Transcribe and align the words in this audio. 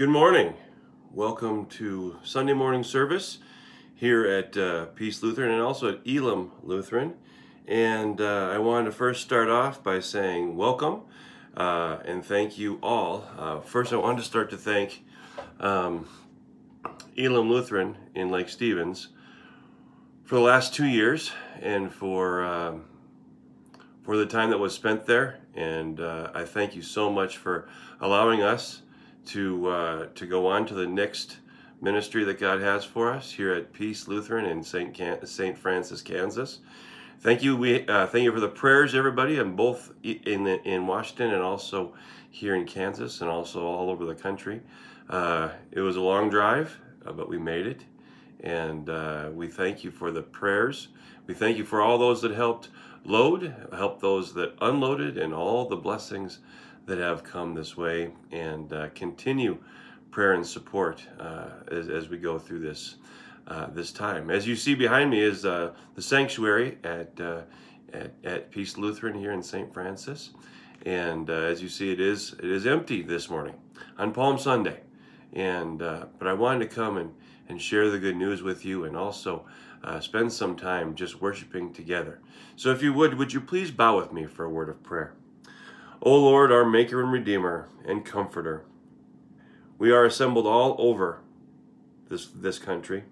Good 0.00 0.08
morning. 0.08 0.54
Welcome 1.12 1.66
to 1.66 2.16
Sunday 2.22 2.54
morning 2.54 2.82
service 2.82 3.36
here 3.94 4.24
at 4.24 4.56
uh, 4.56 4.86
Peace 4.86 5.22
Lutheran 5.22 5.50
and 5.50 5.60
also 5.60 5.90
at 5.90 5.98
Elam 6.08 6.52
Lutheran. 6.62 7.12
And 7.68 8.18
uh, 8.18 8.48
I 8.50 8.56
wanted 8.56 8.86
to 8.86 8.92
first 8.92 9.20
start 9.20 9.50
off 9.50 9.82
by 9.82 10.00
saying 10.00 10.56
welcome 10.56 11.02
uh, 11.54 11.98
and 12.06 12.24
thank 12.24 12.56
you 12.56 12.78
all. 12.82 13.26
Uh, 13.36 13.60
first, 13.60 13.92
I 13.92 13.96
wanted 13.96 14.20
to 14.20 14.24
start 14.24 14.48
to 14.48 14.56
thank 14.56 15.04
um, 15.58 16.08
Elam 17.18 17.50
Lutheran 17.50 17.98
in 18.14 18.30
Lake 18.30 18.48
Stevens 18.48 19.08
for 20.24 20.36
the 20.36 20.40
last 20.40 20.72
two 20.72 20.86
years 20.86 21.30
and 21.60 21.92
for 21.92 22.42
um, 22.42 22.86
for 24.02 24.16
the 24.16 24.24
time 24.24 24.48
that 24.48 24.58
was 24.58 24.72
spent 24.72 25.04
there. 25.04 25.40
And 25.54 26.00
uh, 26.00 26.30
I 26.32 26.44
thank 26.44 26.74
you 26.74 26.80
so 26.80 27.10
much 27.12 27.36
for 27.36 27.68
allowing 28.00 28.40
us 28.40 28.80
to 29.26 29.68
uh, 29.68 30.06
to 30.14 30.26
go 30.26 30.46
on 30.46 30.66
to 30.66 30.74
the 30.74 30.86
next 30.86 31.38
ministry 31.80 32.24
that 32.24 32.38
God 32.38 32.60
has 32.60 32.84
for 32.84 33.10
us 33.10 33.32
here 33.32 33.52
at 33.52 33.72
Peace 33.72 34.06
Lutheran 34.08 34.46
in 34.46 34.62
St. 34.62 34.92
Can- 34.92 35.24
St. 35.26 35.56
Francis, 35.56 36.02
Kansas. 36.02 36.58
Thank 37.20 37.42
you. 37.42 37.56
We 37.56 37.86
uh, 37.86 38.06
thank 38.06 38.24
you 38.24 38.32
for 38.32 38.40
the 38.40 38.48
prayers, 38.48 38.94
everybody, 38.94 39.38
and 39.38 39.56
both 39.56 39.92
in 40.02 40.44
the, 40.44 40.62
in 40.62 40.86
Washington 40.86 41.32
and 41.32 41.42
also 41.42 41.94
here 42.30 42.54
in 42.54 42.64
Kansas 42.64 43.20
and 43.20 43.28
also 43.30 43.64
all 43.66 43.90
over 43.90 44.04
the 44.06 44.14
country. 44.14 44.60
Uh, 45.08 45.50
it 45.72 45.80
was 45.80 45.96
a 45.96 46.00
long 46.00 46.30
drive, 46.30 46.78
uh, 47.04 47.12
but 47.12 47.28
we 47.28 47.36
made 47.38 47.66
it, 47.66 47.82
and 48.40 48.88
uh, 48.88 49.28
we 49.34 49.48
thank 49.48 49.84
you 49.84 49.90
for 49.90 50.10
the 50.10 50.22
prayers. 50.22 50.88
We 51.26 51.34
thank 51.34 51.58
you 51.58 51.64
for 51.64 51.82
all 51.82 51.98
those 51.98 52.22
that 52.22 52.32
helped 52.32 52.68
load, 53.04 53.54
helped 53.72 54.00
those 54.00 54.32
that 54.34 54.54
unloaded, 54.60 55.18
and 55.18 55.34
all 55.34 55.68
the 55.68 55.76
blessings 55.76 56.38
that 56.90 56.98
have 56.98 57.22
come 57.22 57.54
this 57.54 57.76
way, 57.76 58.10
and 58.32 58.72
uh, 58.72 58.88
continue 58.96 59.56
prayer 60.10 60.32
and 60.32 60.44
support 60.44 61.00
uh, 61.20 61.50
as, 61.70 61.88
as 61.88 62.08
we 62.08 62.18
go 62.18 62.36
through 62.36 62.58
this 62.58 62.96
uh, 63.46 63.66
this 63.70 63.92
time. 63.92 64.28
As 64.28 64.44
you 64.44 64.56
see 64.56 64.74
behind 64.74 65.08
me 65.08 65.20
is 65.20 65.44
uh, 65.44 65.72
the 65.94 66.02
sanctuary 66.02 66.78
at, 66.82 67.18
uh, 67.20 67.42
at, 67.92 68.12
at 68.24 68.50
Peace 68.50 68.76
Lutheran 68.76 69.14
here 69.14 69.30
in 69.30 69.40
St. 69.40 69.72
Francis, 69.72 70.30
and 70.84 71.30
uh, 71.30 71.34
as 71.34 71.62
you 71.62 71.68
see, 71.68 71.92
it 71.92 72.00
is 72.00 72.32
it 72.40 72.50
is 72.50 72.66
empty 72.66 73.02
this 73.02 73.30
morning 73.30 73.54
on 73.96 74.12
Palm 74.12 74.36
Sunday, 74.36 74.80
and 75.32 75.82
uh, 75.82 76.06
but 76.18 76.26
I 76.26 76.32
wanted 76.32 76.68
to 76.68 76.74
come 76.74 76.96
and 76.96 77.14
and 77.48 77.62
share 77.62 77.88
the 77.88 78.00
good 78.00 78.16
news 78.16 78.42
with 78.42 78.64
you, 78.64 78.84
and 78.84 78.96
also 78.96 79.46
spend 80.00 80.32
some 80.32 80.56
time 80.56 80.96
just 80.96 81.20
worshiping 81.20 81.72
together. 81.72 82.20
So, 82.56 82.72
if 82.72 82.82
you 82.82 82.92
would, 82.92 83.14
would 83.14 83.32
you 83.32 83.40
please 83.40 83.70
bow 83.70 83.96
with 83.96 84.12
me 84.12 84.26
for 84.26 84.44
a 84.44 84.50
word 84.50 84.68
of 84.68 84.82
prayer? 84.82 85.14
O 86.02 86.16
Lord, 86.16 86.50
our 86.50 86.64
Maker 86.64 87.02
and 87.02 87.12
Redeemer 87.12 87.68
and 87.84 88.04
Comforter, 88.04 88.64
we 89.78 89.92
are 89.92 90.04
assembled 90.04 90.46
all 90.46 90.76
over 90.78 91.20
this, 92.08 92.26
this 92.26 92.58
country 92.58 93.04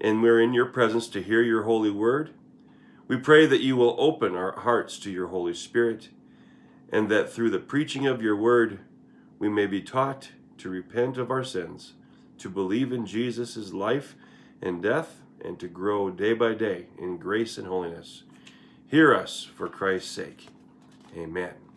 and 0.00 0.22
we're 0.22 0.40
in 0.40 0.54
your 0.54 0.66
presence 0.66 1.08
to 1.08 1.22
hear 1.22 1.42
your 1.42 1.64
holy 1.64 1.90
word. 1.90 2.30
We 3.06 3.16
pray 3.16 3.46
that 3.46 3.62
you 3.62 3.76
will 3.76 3.96
open 3.98 4.34
our 4.34 4.60
hearts 4.60 4.98
to 5.00 5.10
your 5.10 5.28
Holy 5.28 5.54
Spirit, 5.54 6.10
and 6.90 7.08
that 7.10 7.32
through 7.32 7.50
the 7.50 7.58
preaching 7.58 8.06
of 8.06 8.22
your 8.22 8.36
word, 8.36 8.80
we 9.38 9.48
may 9.48 9.66
be 9.66 9.80
taught 9.80 10.30
to 10.58 10.68
repent 10.68 11.16
of 11.16 11.30
our 11.30 11.44
sins, 11.44 11.94
to 12.38 12.48
believe 12.48 12.92
in 12.92 13.06
Jesus' 13.06 13.72
life 13.72 14.14
and 14.60 14.82
death, 14.82 15.20
and 15.44 15.58
to 15.60 15.68
grow 15.68 16.10
day 16.10 16.32
by 16.32 16.54
day 16.54 16.86
in 16.98 17.16
grace 17.16 17.58
and 17.58 17.66
holiness. 17.66 18.24
Hear 18.86 19.14
us 19.14 19.48
for 19.56 19.68
Christ's 19.68 20.10
sake. 20.10 20.48
Amen. 21.16 21.67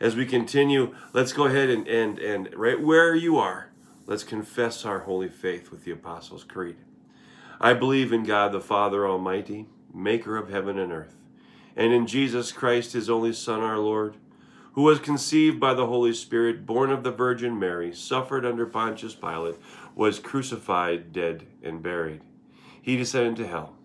As 0.00 0.16
we 0.16 0.24
continue, 0.24 0.94
let's 1.12 1.34
go 1.34 1.44
ahead 1.44 1.68
and, 1.68 1.86
and, 1.86 2.18
and 2.18 2.48
right 2.56 2.80
where 2.80 3.14
you 3.14 3.36
are, 3.36 3.70
let's 4.06 4.24
confess 4.24 4.86
our 4.86 5.00
holy 5.00 5.28
faith 5.28 5.70
with 5.70 5.84
the 5.84 5.90
Apostles' 5.90 6.42
Creed. 6.42 6.76
I 7.60 7.74
believe 7.74 8.10
in 8.10 8.24
God 8.24 8.52
the 8.52 8.62
Father 8.62 9.06
Almighty, 9.06 9.66
maker 9.92 10.38
of 10.38 10.48
heaven 10.48 10.78
and 10.78 10.90
earth, 10.90 11.16
and 11.76 11.92
in 11.92 12.06
Jesus 12.06 12.50
Christ, 12.50 12.94
his 12.94 13.10
only 13.10 13.34
Son, 13.34 13.60
our 13.60 13.76
Lord, 13.76 14.16
who 14.72 14.82
was 14.82 15.00
conceived 15.00 15.60
by 15.60 15.74
the 15.74 15.86
Holy 15.86 16.14
Spirit, 16.14 16.64
born 16.64 16.90
of 16.90 17.02
the 17.02 17.10
Virgin 17.10 17.58
Mary, 17.58 17.92
suffered 17.92 18.46
under 18.46 18.64
Pontius 18.64 19.14
Pilate, 19.14 19.56
was 19.94 20.18
crucified, 20.18 21.12
dead, 21.12 21.44
and 21.62 21.82
buried. 21.82 22.22
He 22.80 22.96
descended 22.96 23.36
to 23.36 23.46
hell. 23.46 23.76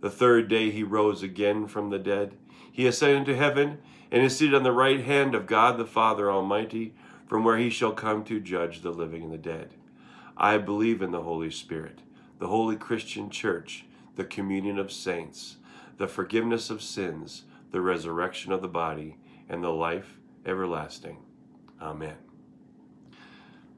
The 0.00 0.10
third 0.10 0.48
day 0.48 0.70
he 0.70 0.82
rose 0.82 1.22
again 1.22 1.68
from 1.68 1.90
the 1.90 1.98
dead. 2.00 2.34
He 2.72 2.88
ascended 2.88 3.26
to 3.26 3.36
heaven 3.36 3.78
and 4.10 4.22
is 4.22 4.36
seated 4.36 4.54
on 4.54 4.62
the 4.62 4.72
right 4.72 5.00
hand 5.00 5.34
of 5.34 5.46
God 5.46 5.78
the 5.78 5.86
Father 5.86 6.30
Almighty, 6.30 6.94
from 7.26 7.44
where 7.44 7.58
he 7.58 7.70
shall 7.70 7.92
come 7.92 8.24
to 8.24 8.40
judge 8.40 8.82
the 8.82 8.90
living 8.90 9.22
and 9.22 9.32
the 9.32 9.38
dead. 9.38 9.74
I 10.36 10.58
believe 10.58 11.00
in 11.02 11.10
the 11.10 11.22
Holy 11.22 11.50
Spirit 11.50 12.00
the 12.40 12.48
holy 12.48 12.74
Christian 12.74 13.28
church, 13.28 13.84
the 14.16 14.24
communion 14.24 14.78
of 14.78 14.90
saints, 14.90 15.58
the 15.98 16.08
forgiveness 16.08 16.70
of 16.70 16.82
sins, 16.82 17.44
the 17.70 17.82
resurrection 17.82 18.50
of 18.50 18.62
the 18.62 18.68
body, 18.68 19.18
and 19.48 19.62
the 19.62 19.68
life 19.68 20.18
everlasting. 20.46 21.18
Amen. 21.80 22.16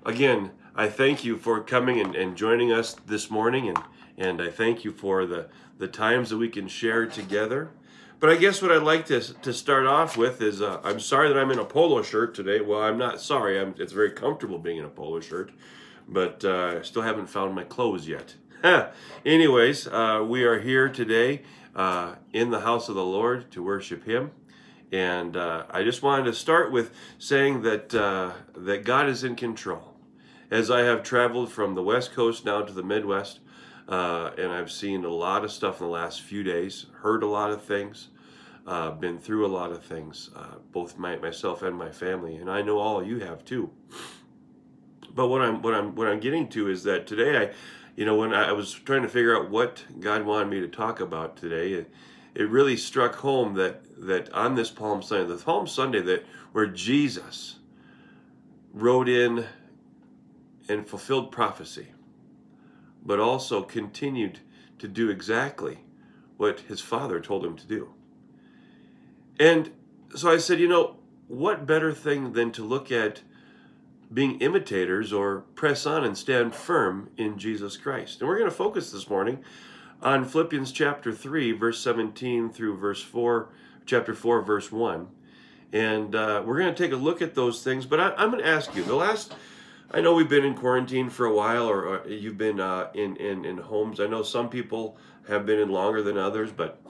Again, 0.07 0.53
I 0.75 0.89
thank 0.89 1.25
you 1.25 1.37
for 1.37 1.61
coming 1.61 2.01
and, 2.01 2.15
and 2.15 2.37
joining 2.37 2.73
us 2.73 2.95
this 3.07 3.31
morning, 3.31 3.69
and, 3.69 3.79
and 4.17 4.41
I 4.41 4.51
thank 4.51 4.85
you 4.85 4.93
for 4.93 5.27
the, 5.27 5.49
the 5.79 5.89
times 5.89 6.31
that 6.31 6.39
we 6.39 6.49
can 6.49 6.69
share 6.69 7.07
together. 7.07 7.71
But 8.23 8.31
I 8.31 8.37
guess 8.37 8.63
what 8.63 8.71
I'd 8.71 8.85
like 8.85 9.07
to, 9.07 9.21
to 9.21 9.53
start 9.53 9.85
off 9.85 10.17
with 10.17 10.41
is 10.43 10.63
uh, 10.63 10.81
I'm 10.85 11.01
sorry 11.01 11.27
that 11.27 11.37
I'm 11.37 11.51
in 11.51 11.59
a 11.59 11.65
polo 11.65 12.03
shirt 12.03 12.37
today. 12.37 12.61
Well, 12.61 12.81
I'm 12.81 12.97
not 12.97 13.21
sorry. 13.21 13.59
I'm, 13.59 13.75
it's 13.81 13.93
very 13.93 14.13
comfortable 14.13 14.61
being 14.61 14.77
in 14.77 14.85
a 14.85 14.89
polo 14.89 15.19
shirt, 15.19 15.51
but 16.07 16.45
uh, 16.45 16.77
I 16.79 16.83
still 16.83 17.03
haven't 17.03 17.27
found 17.27 17.53
my 17.53 17.65
clothes 17.65 18.07
yet. 18.07 18.37
Anyways, 19.27 19.89
uh, 19.89 20.25
we 20.25 20.45
are 20.45 20.61
here 20.61 20.89
today 20.89 21.43
uh, 21.75 22.15
in 22.33 22.51
the 22.51 22.61
house 22.61 22.89
of 22.89 22.95
the 22.95 23.05
Lord 23.05 23.51
to 23.51 23.61
worship 23.65 24.05
Him. 24.05 24.31
And 24.93 25.37
uh, 25.37 25.65
I 25.69 25.83
just 25.83 26.05
wanted 26.05 26.27
to 26.27 26.33
start 26.33 26.71
with 26.71 26.93
saying 27.19 27.63
that, 27.63 27.93
uh, 27.93 28.35
that 28.55 28.85
God 28.85 29.09
is 29.09 29.25
in 29.25 29.35
control. 29.35 29.97
As 30.49 30.71
I 30.71 30.83
have 30.83 31.03
traveled 31.03 31.51
from 31.51 31.75
the 31.75 31.83
West 31.83 32.13
Coast 32.13 32.45
now 32.45 32.63
to 32.63 32.73
the 32.73 32.85
Midwest, 32.85 33.41
uh, 33.93 34.33
and 34.39 34.51
I've 34.51 34.73
seen 34.73 35.05
a 35.05 35.09
lot 35.09 35.45
of 35.45 35.53
stuff 35.53 35.81
in 35.81 35.87
the 35.87 35.93
last 35.93 36.23
few 36.23 36.43
days, 36.43 36.87
heard 37.03 37.23
a 37.23 37.27
lot 37.27 37.51
of 37.51 37.63
things, 37.63 38.09
uh, 38.67 38.91
been 38.91 39.19
through 39.19 39.47
a 39.47 39.53
lot 39.53 39.71
of 39.71 39.85
things, 39.85 40.31
both 40.73 40.99
my, 40.99 41.17
myself 41.17 41.63
and 41.63 41.77
my 41.77 41.91
family, 41.91 42.37
and 42.37 42.51
I 42.51 42.63
know 42.63 42.79
all 42.79 43.05
you 43.05 43.21
have 43.21 43.45
too. 43.45 43.71
But 45.15 45.29
what 45.29 45.43
I'm 45.43 45.61
what 45.61 45.75
I'm 45.75 45.95
what 45.95 46.09
I'm 46.09 46.21
getting 46.21 46.49
to 46.51 46.71
is 46.71 46.85
that 46.85 47.07
today 47.07 47.37
I 47.37 47.51
you 47.97 48.07
know, 48.07 48.17
when 48.17 48.33
I 48.33 48.53
was 48.53 48.73
trying 48.73 49.03
to 49.03 49.09
figure 49.09 49.37
out 49.37 49.51
what 49.51 49.85
God 50.01 50.25
wanted 50.25 50.49
me 50.49 50.61
to 50.61 50.69
talk 50.69 51.01
about 51.01 51.37
today, 51.37 51.73
it, 51.73 51.91
it 52.35 52.49
really 52.49 52.77
struck 52.77 53.17
home 53.17 53.55
that 53.55 53.83
that 53.99 54.33
on 54.33 54.55
this 54.55 54.71
Palm 54.71 55.03
Sunday, 55.03 55.27
the 55.27 55.37
Palm 55.37 55.67
Sunday 55.67 56.01
that 56.01 56.25
where 56.53 56.67
Jesus 56.67 57.57
rode 58.73 59.09
in 59.09 59.45
and 60.69 60.89
fulfilled 60.89 61.31
prophecy, 61.31 61.92
but 63.05 63.21
also 63.21 63.63
continued 63.63 64.41
to 64.79 64.89
do 64.89 65.11
exactly 65.11 65.79
what 66.37 66.61
his 66.61 66.81
father 66.81 67.21
told 67.21 67.45
him 67.45 67.57
to 67.57 67.67
do. 67.67 67.93
And 69.39 69.71
so 70.15 70.31
I 70.31 70.39
said, 70.39 70.61
you 70.61 70.69
know, 70.69 70.97
what 71.29 71.67
better 71.67 71.93
thing 71.93 72.33
than 72.33 72.53
to 72.53 72.65
look 72.65 72.93
at 72.93 73.23
being 74.13 74.41
imitators 74.41 75.13
or 75.13 75.41
press 75.55 75.87
on 75.87 76.05
and 76.05 76.17
stand 76.17 76.55
firm 76.55 77.09
in 77.17 77.39
Jesus 77.39 77.77
Christ. 77.77 78.21
And 78.21 78.29
we're 78.29 78.39
going 78.39 78.51
to 78.51 78.57
focus 78.57 78.91
this 78.91 79.09
morning 79.09 79.43
on 80.03 80.25
Philippians 80.25 80.73
chapter 80.73 81.13
3, 81.13 81.53
verse 81.53 81.81
17 81.81 82.51
through 82.51 82.77
verse 82.77 83.03
4, 83.03 83.49
chapter 83.87 84.15
4, 84.15 84.43
verse 84.43 84.71
1. 84.71 85.09
And 85.73 86.15
uh, 86.15 86.43
we're 86.45 86.59
going 86.59 86.75
to 86.75 86.83
take 86.83 86.93
a 86.93 86.97
look 86.97 87.23
at 87.23 87.35
those 87.35 87.63
things. 87.63 87.87
But 87.87 88.01
I, 88.01 88.23
am 88.23 88.31
going 88.31 88.43
to 88.43 88.49
ask 88.49 88.75
you 88.75 88.83
the 88.83 88.95
last, 88.95 89.35
I 89.95 90.01
know 90.01 90.15
we've 90.15 90.29
been 90.29 90.45
in 90.45 90.55
quarantine 90.55 91.11
for 91.11 91.27
a 91.27 91.35
while, 91.35 91.69
or, 91.69 91.85
or 91.87 92.09
you've 92.09 92.39
been 92.39 92.61
uh, 92.61 92.89
in, 92.95 93.17
in, 93.17 93.45
in 93.45 93.59
homes. 93.59 94.01
I 94.01 94.07
know 94.07 94.23
some 94.23 94.49
people 94.49 94.97
have 95.29 95.45
been 95.45 95.59
in 95.59 95.69
longer 95.69 96.03
than 96.03 96.17
others, 96.17 96.51
but 96.51 96.81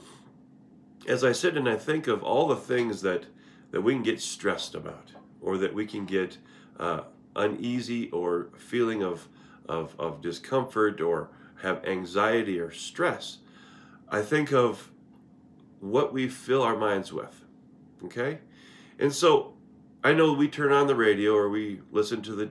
as 1.05 1.21
I 1.21 1.33
sit 1.33 1.57
and 1.57 1.67
I 1.67 1.75
think 1.75 2.07
of 2.07 2.23
all 2.23 2.47
the 2.47 2.55
things 2.55 3.01
that, 3.01 3.25
that 3.71 3.81
we 3.81 3.93
can 3.93 4.03
get 4.03 4.21
stressed 4.21 4.73
about, 4.73 5.11
or 5.41 5.57
that 5.57 5.73
we 5.73 5.85
can 5.85 6.05
get 6.05 6.37
uh, 6.79 7.01
uneasy 7.35 8.09
or 8.11 8.47
feeling 8.57 9.03
of, 9.03 9.27
of, 9.67 9.95
of 9.99 10.21
discomfort 10.21 11.01
or 11.01 11.29
have 11.61 11.83
anxiety 11.83 12.57
or 12.57 12.71
stress, 12.71 13.39
I 14.07 14.21
think 14.21 14.53
of 14.53 14.91
what 15.81 16.13
we 16.13 16.29
fill 16.29 16.61
our 16.61 16.77
minds 16.77 17.11
with. 17.11 17.43
Okay? 18.05 18.39
And 18.97 19.11
so 19.11 19.55
I 20.05 20.13
know 20.13 20.31
we 20.31 20.47
turn 20.47 20.71
on 20.71 20.87
the 20.87 20.95
radio 20.95 21.35
or 21.35 21.49
we 21.49 21.81
listen 21.91 22.21
to 22.21 22.35
the 22.35 22.49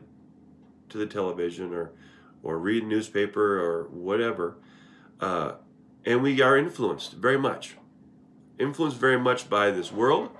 to 0.93 0.99
the 0.99 1.07
television 1.07 1.75
or 1.75 1.93
or 2.43 2.59
read 2.59 2.85
newspaper 2.85 3.61
or 3.61 3.89
whatever, 3.91 4.57
uh, 5.21 5.53
and 6.05 6.23
we 6.23 6.43
are 6.43 6.57
influenced 6.57 7.13
very 7.15 7.39
much, 7.39 7.77
influenced 8.59 8.99
very 8.99 9.19
much 9.19 9.49
by 9.49 9.71
this 9.71 9.93
world, 9.93 10.31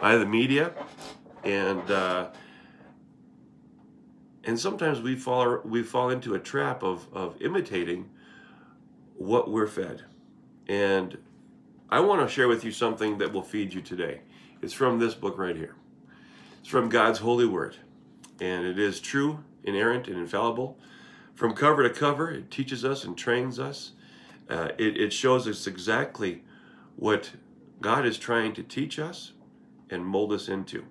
by 0.00 0.16
the 0.16 0.26
media, 0.26 0.72
and 1.44 1.90
uh, 1.90 2.28
And 4.44 4.58
sometimes 4.58 5.02
we 5.02 5.14
fall 5.14 5.60
we 5.64 5.82
fall 5.82 6.08
into 6.08 6.34
a 6.34 6.38
trap 6.38 6.82
of, 6.82 7.06
of 7.12 7.36
imitating 7.42 8.08
what 9.16 9.50
we're 9.50 9.66
fed. 9.66 10.04
And 10.66 11.18
I 11.90 12.00
want 12.00 12.22
to 12.22 12.28
share 12.34 12.48
with 12.48 12.64
you 12.64 12.72
something 12.72 13.18
that 13.18 13.32
will 13.32 13.42
feed 13.42 13.74
you 13.74 13.82
today. 13.82 14.22
It's 14.62 14.72
from 14.72 14.98
this 14.98 15.14
book 15.14 15.36
right 15.36 15.56
here. 15.56 15.74
It's 16.60 16.68
from 16.68 16.88
God's 16.88 17.18
holy 17.18 17.46
word. 17.46 17.76
And 18.40 18.64
it 18.64 18.78
is 18.78 19.00
true, 19.00 19.44
inerrant, 19.64 20.08
and 20.08 20.16
infallible. 20.16 20.78
From 21.34 21.54
cover 21.54 21.82
to 21.82 21.90
cover, 21.90 22.30
it 22.30 22.50
teaches 22.50 22.84
us 22.84 23.04
and 23.04 23.16
trains 23.16 23.58
us. 23.58 23.92
Uh, 24.48 24.70
it, 24.78 24.96
it 24.96 25.12
shows 25.12 25.46
us 25.46 25.66
exactly 25.66 26.42
what 26.96 27.32
God 27.80 28.04
is 28.06 28.18
trying 28.18 28.54
to 28.54 28.62
teach 28.62 28.98
us 28.98 29.32
and 29.90 30.04
mold 30.04 30.32
us 30.32 30.48
into. 30.48 30.84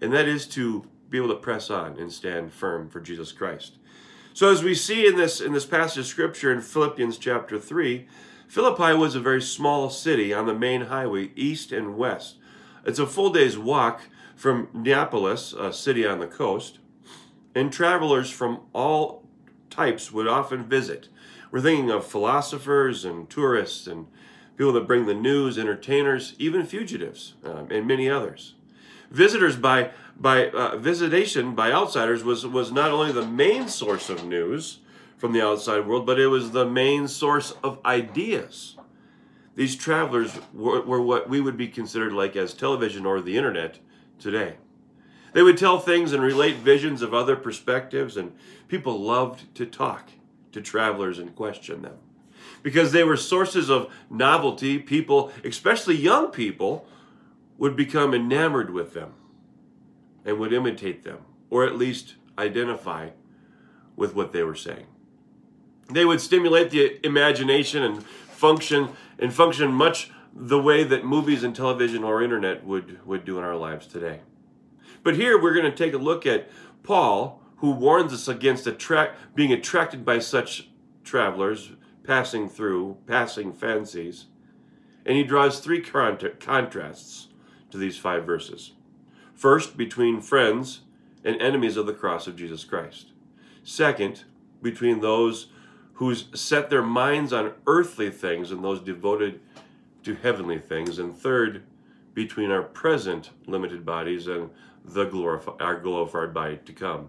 And 0.00 0.12
that 0.12 0.26
is 0.26 0.46
to 0.48 0.86
be 1.10 1.18
able 1.18 1.28
to 1.28 1.36
press 1.36 1.70
on 1.70 1.98
and 1.98 2.12
stand 2.12 2.52
firm 2.52 2.88
for 2.88 3.00
Jesus 3.00 3.32
Christ. 3.32 3.74
So 4.34 4.50
as 4.52 4.62
we 4.62 4.74
see 4.74 5.06
in 5.06 5.16
this 5.16 5.40
in 5.40 5.52
this 5.52 5.66
passage 5.66 5.98
of 5.98 6.06
scripture 6.06 6.52
in 6.52 6.60
Philippians 6.60 7.18
chapter 7.18 7.58
3, 7.58 8.06
Philippi 8.46 8.94
was 8.94 9.14
a 9.14 9.20
very 9.20 9.42
small 9.42 9.90
city 9.90 10.32
on 10.32 10.46
the 10.46 10.54
main 10.54 10.82
highway 10.82 11.30
east 11.34 11.72
and 11.72 11.96
west. 11.96 12.36
It's 12.84 12.98
a 12.98 13.06
full 13.06 13.30
day's 13.30 13.58
walk 13.58 14.02
from 14.36 14.68
Neapolis, 14.72 15.52
a 15.52 15.72
city 15.72 16.06
on 16.06 16.20
the 16.20 16.26
coast, 16.26 16.78
and 17.58 17.72
travelers 17.72 18.30
from 18.30 18.60
all 18.72 19.24
types 19.68 20.12
would 20.12 20.28
often 20.28 20.64
visit. 20.64 21.08
We're 21.50 21.60
thinking 21.60 21.90
of 21.90 22.06
philosophers 22.06 23.04
and 23.04 23.28
tourists 23.28 23.88
and 23.88 24.06
people 24.56 24.72
that 24.74 24.86
bring 24.86 25.06
the 25.06 25.14
news, 25.14 25.58
entertainers, 25.58 26.36
even 26.38 26.64
fugitives, 26.64 27.34
um, 27.44 27.66
and 27.72 27.84
many 27.84 28.08
others. 28.08 28.54
Visitors 29.10 29.56
by 29.56 29.90
by 30.16 30.50
uh, 30.50 30.76
visitation 30.76 31.56
by 31.56 31.72
outsiders 31.72 32.22
was 32.22 32.46
was 32.46 32.70
not 32.70 32.92
only 32.92 33.10
the 33.10 33.26
main 33.26 33.66
source 33.66 34.08
of 34.08 34.24
news 34.24 34.78
from 35.16 35.32
the 35.32 35.42
outside 35.42 35.84
world, 35.84 36.06
but 36.06 36.20
it 36.20 36.28
was 36.28 36.52
the 36.52 36.66
main 36.66 37.08
source 37.08 37.54
of 37.64 37.80
ideas. 37.84 38.76
These 39.56 39.74
travelers 39.74 40.38
were, 40.54 40.82
were 40.82 41.02
what 41.02 41.28
we 41.28 41.40
would 41.40 41.56
be 41.56 41.66
considered 41.66 42.12
like 42.12 42.36
as 42.36 42.54
television 42.54 43.04
or 43.04 43.20
the 43.20 43.36
internet 43.36 43.80
today. 44.20 44.58
They 45.32 45.42
would 45.42 45.58
tell 45.58 45.78
things 45.78 46.12
and 46.12 46.22
relate 46.22 46.56
visions 46.56 47.02
of 47.02 47.14
other 47.14 47.36
perspectives, 47.36 48.16
and 48.16 48.32
people 48.66 48.98
loved 48.98 49.54
to 49.56 49.66
talk 49.66 50.10
to 50.52 50.60
travelers 50.60 51.18
and 51.18 51.34
question 51.34 51.82
them. 51.82 51.96
Because 52.62 52.92
they 52.92 53.04
were 53.04 53.16
sources 53.16 53.70
of 53.70 53.92
novelty, 54.10 54.78
people, 54.78 55.32
especially 55.44 55.96
young 55.96 56.28
people, 56.28 56.86
would 57.56 57.76
become 57.76 58.14
enamored 58.14 58.70
with 58.70 58.94
them 58.94 59.14
and 60.24 60.38
would 60.38 60.52
imitate 60.52 61.04
them, 61.04 61.18
or 61.50 61.64
at 61.64 61.76
least 61.76 62.14
identify 62.38 63.10
with 63.96 64.14
what 64.14 64.32
they 64.32 64.42
were 64.42 64.54
saying. 64.54 64.86
They 65.90 66.04
would 66.04 66.20
stimulate 66.20 66.70
the 66.70 67.04
imagination 67.04 67.82
and 67.82 68.04
function 68.04 68.90
and 69.18 69.32
function 69.32 69.72
much 69.72 70.10
the 70.34 70.60
way 70.60 70.84
that 70.84 71.04
movies 71.04 71.42
and 71.42 71.54
television 71.54 72.04
or 72.04 72.22
internet 72.22 72.64
would, 72.64 73.04
would 73.06 73.24
do 73.24 73.38
in 73.38 73.44
our 73.44 73.56
lives 73.56 73.86
today. 73.86 74.20
But 75.08 75.16
here 75.16 75.40
we're 75.40 75.54
going 75.54 75.64
to 75.64 75.74
take 75.74 75.94
a 75.94 75.96
look 75.96 76.26
at 76.26 76.50
Paul, 76.82 77.40
who 77.60 77.70
warns 77.70 78.12
us 78.12 78.28
against 78.28 78.66
attract, 78.66 79.34
being 79.34 79.54
attracted 79.54 80.04
by 80.04 80.18
such 80.18 80.68
travelers 81.02 81.72
passing 82.04 82.46
through, 82.46 82.98
passing 83.06 83.54
fancies. 83.54 84.26
And 85.06 85.16
he 85.16 85.24
draws 85.24 85.60
three 85.60 85.80
contrasts 85.80 87.28
to 87.70 87.78
these 87.78 87.96
five 87.96 88.26
verses. 88.26 88.72
First, 89.32 89.78
between 89.78 90.20
friends 90.20 90.82
and 91.24 91.40
enemies 91.40 91.78
of 91.78 91.86
the 91.86 91.94
cross 91.94 92.26
of 92.26 92.36
Jesus 92.36 92.64
Christ. 92.64 93.12
Second, 93.64 94.24
between 94.60 95.00
those 95.00 95.46
who 95.94 96.14
set 96.14 96.68
their 96.68 96.82
minds 96.82 97.32
on 97.32 97.54
earthly 97.66 98.10
things 98.10 98.50
and 98.50 98.62
those 98.62 98.80
devoted 98.80 99.40
to 100.02 100.16
heavenly 100.16 100.58
things. 100.58 100.98
And 100.98 101.16
third, 101.16 101.62
between 102.12 102.50
our 102.50 102.62
present 102.62 103.30
limited 103.46 103.86
bodies 103.86 104.26
and 104.26 104.50
the 104.84 105.06
glorif- 105.06 105.60
our 105.60 105.78
glorified 105.80 106.32
body 106.32 106.58
to 106.64 106.72
come. 106.72 107.08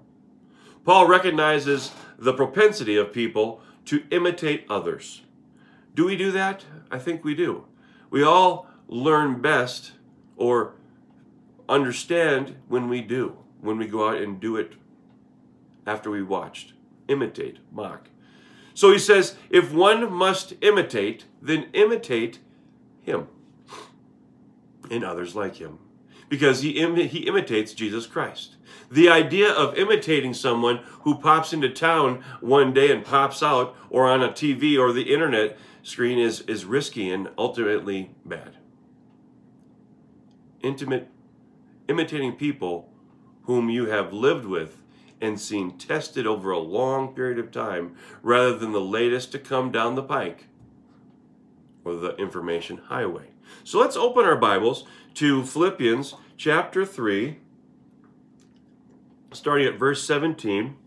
Paul 0.83 1.07
recognizes 1.07 1.91
the 2.17 2.33
propensity 2.33 2.95
of 2.95 3.13
people 3.13 3.61
to 3.85 4.03
imitate 4.11 4.65
others. 4.69 5.21
Do 5.95 6.05
we 6.05 6.15
do 6.15 6.31
that? 6.31 6.65
I 6.91 6.99
think 6.99 7.23
we 7.23 7.35
do. 7.35 7.65
We 8.09 8.23
all 8.23 8.67
learn 8.87 9.41
best 9.41 9.93
or 10.35 10.73
understand 11.67 12.55
when 12.67 12.89
we 12.89 13.01
do, 13.01 13.37
when 13.61 13.77
we 13.77 13.87
go 13.87 14.09
out 14.09 14.21
and 14.21 14.39
do 14.39 14.55
it 14.55 14.73
after 15.85 16.09
we 16.09 16.23
watched. 16.23 16.73
Imitate, 17.07 17.57
mock. 17.71 18.09
So 18.73 18.91
he 18.91 18.99
says, 18.99 19.35
if 19.49 19.71
one 19.71 20.11
must 20.11 20.53
imitate, 20.61 21.25
then 21.41 21.69
imitate 21.73 22.39
him 23.01 23.27
and 24.89 25.03
others 25.03 25.35
like 25.35 25.57
him 25.57 25.79
because 26.29 26.61
he, 26.61 26.71
Im- 26.71 26.95
he 26.95 27.19
imitates 27.19 27.73
Jesus 27.73 28.05
Christ. 28.05 28.55
The 28.91 29.09
idea 29.09 29.51
of 29.51 29.77
imitating 29.77 30.33
someone 30.33 30.81
who 31.01 31.17
pops 31.17 31.53
into 31.53 31.69
town 31.69 32.23
one 32.39 32.73
day 32.73 32.91
and 32.91 33.03
pops 33.03 33.43
out, 33.43 33.75
or 33.89 34.07
on 34.07 34.23
a 34.23 34.29
TV 34.29 34.79
or 34.79 34.93
the 34.93 35.13
internet 35.13 35.57
screen, 35.83 36.17
is, 36.17 36.41
is 36.41 36.65
risky 36.65 37.11
and 37.11 37.29
ultimately 37.37 38.11
bad. 38.25 38.57
Intimate, 40.61 41.09
imitating 41.87 42.33
people 42.33 42.91
whom 43.43 43.69
you 43.69 43.87
have 43.87 44.13
lived 44.13 44.45
with 44.45 44.81
and 45.21 45.39
seen 45.39 45.77
tested 45.77 46.25
over 46.25 46.51
a 46.51 46.59
long 46.59 47.13
period 47.13 47.39
of 47.39 47.51
time 47.51 47.95
rather 48.21 48.57
than 48.57 48.71
the 48.71 48.79
latest 48.79 49.31
to 49.31 49.39
come 49.39 49.71
down 49.71 49.95
the 49.95 50.03
pike 50.03 50.45
or 51.83 51.95
the 51.95 52.15
information 52.17 52.77
highway. 52.77 53.25
So 53.63 53.79
let's 53.79 53.95
open 53.95 54.25
our 54.25 54.35
Bibles 54.35 54.85
to 55.19 55.43
Philippians 55.43 56.15
chapter 56.37 56.85
3, 56.85 57.39
starting 59.33 59.67
at 59.67 59.77
verse 59.77 60.01
17. 60.07 60.77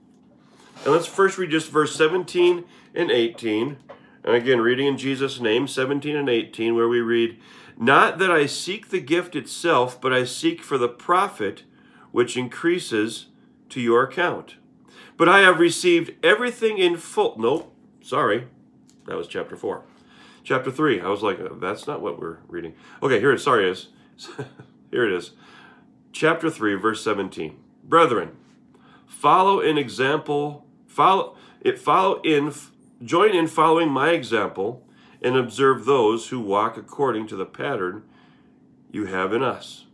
And 0.84 0.86
let's 0.86 1.04
first 1.04 1.36
read 1.36 1.50
just 1.50 1.70
verse 1.70 1.94
17 1.94 2.64
and 2.94 3.10
18. 3.10 3.76
And 4.24 4.34
again, 4.34 4.62
reading 4.62 4.86
in 4.86 4.96
Jesus' 4.96 5.38
name, 5.38 5.68
17 5.68 6.16
and 6.16 6.30
18, 6.30 6.74
where 6.74 6.88
we 6.88 7.02
read, 7.02 7.38
Not 7.76 8.16
that 8.20 8.30
I 8.30 8.46
seek 8.46 8.88
the 8.88 9.00
gift 9.00 9.36
itself, 9.36 10.00
but 10.00 10.14
I 10.14 10.24
seek 10.24 10.62
for 10.62 10.78
the 10.78 10.88
profit 10.88 11.64
which 12.10 12.34
increases 12.34 13.26
to 13.68 13.82
your 13.82 14.02
account. 14.02 14.56
But 15.18 15.28
I 15.28 15.40
have 15.40 15.60
received 15.60 16.12
everything 16.24 16.78
in 16.78 16.96
full. 16.96 17.36
Nope, 17.38 17.76
sorry. 18.00 18.48
That 19.06 19.18
was 19.18 19.28
chapter 19.28 19.58
4. 19.58 19.84
Chapter 20.42 20.70
3. 20.70 21.02
I 21.02 21.08
was 21.08 21.22
like, 21.22 21.38
oh, 21.38 21.58
that's 21.60 21.86
not 21.86 22.00
what 22.00 22.18
we're 22.18 22.38
reading. 22.48 22.72
Okay, 23.02 23.20
here 23.20 23.32
it 23.32 23.34
is. 23.34 23.44
Sorry, 23.44 23.68
it 23.68 23.72
is. 23.72 23.88
here 24.90 25.06
it 25.06 25.12
is. 25.12 25.32
Chapter 26.12 26.50
3, 26.50 26.74
verse 26.74 27.02
17. 27.02 27.56
Brethren, 27.84 28.36
follow 29.06 29.60
an 29.60 29.78
example, 29.78 30.66
follow 30.86 31.36
it 31.60 31.78
follow 31.78 32.20
in 32.22 32.52
join 33.04 33.34
in 33.34 33.46
following 33.46 33.88
my 33.88 34.10
example 34.10 34.84
and 35.22 35.36
observe 35.36 35.84
those 35.84 36.28
who 36.28 36.40
walk 36.40 36.76
according 36.76 37.26
to 37.28 37.36
the 37.36 37.46
pattern 37.46 38.02
you 38.90 39.06
have 39.06 39.32
in 39.32 39.42
us. 39.42 39.86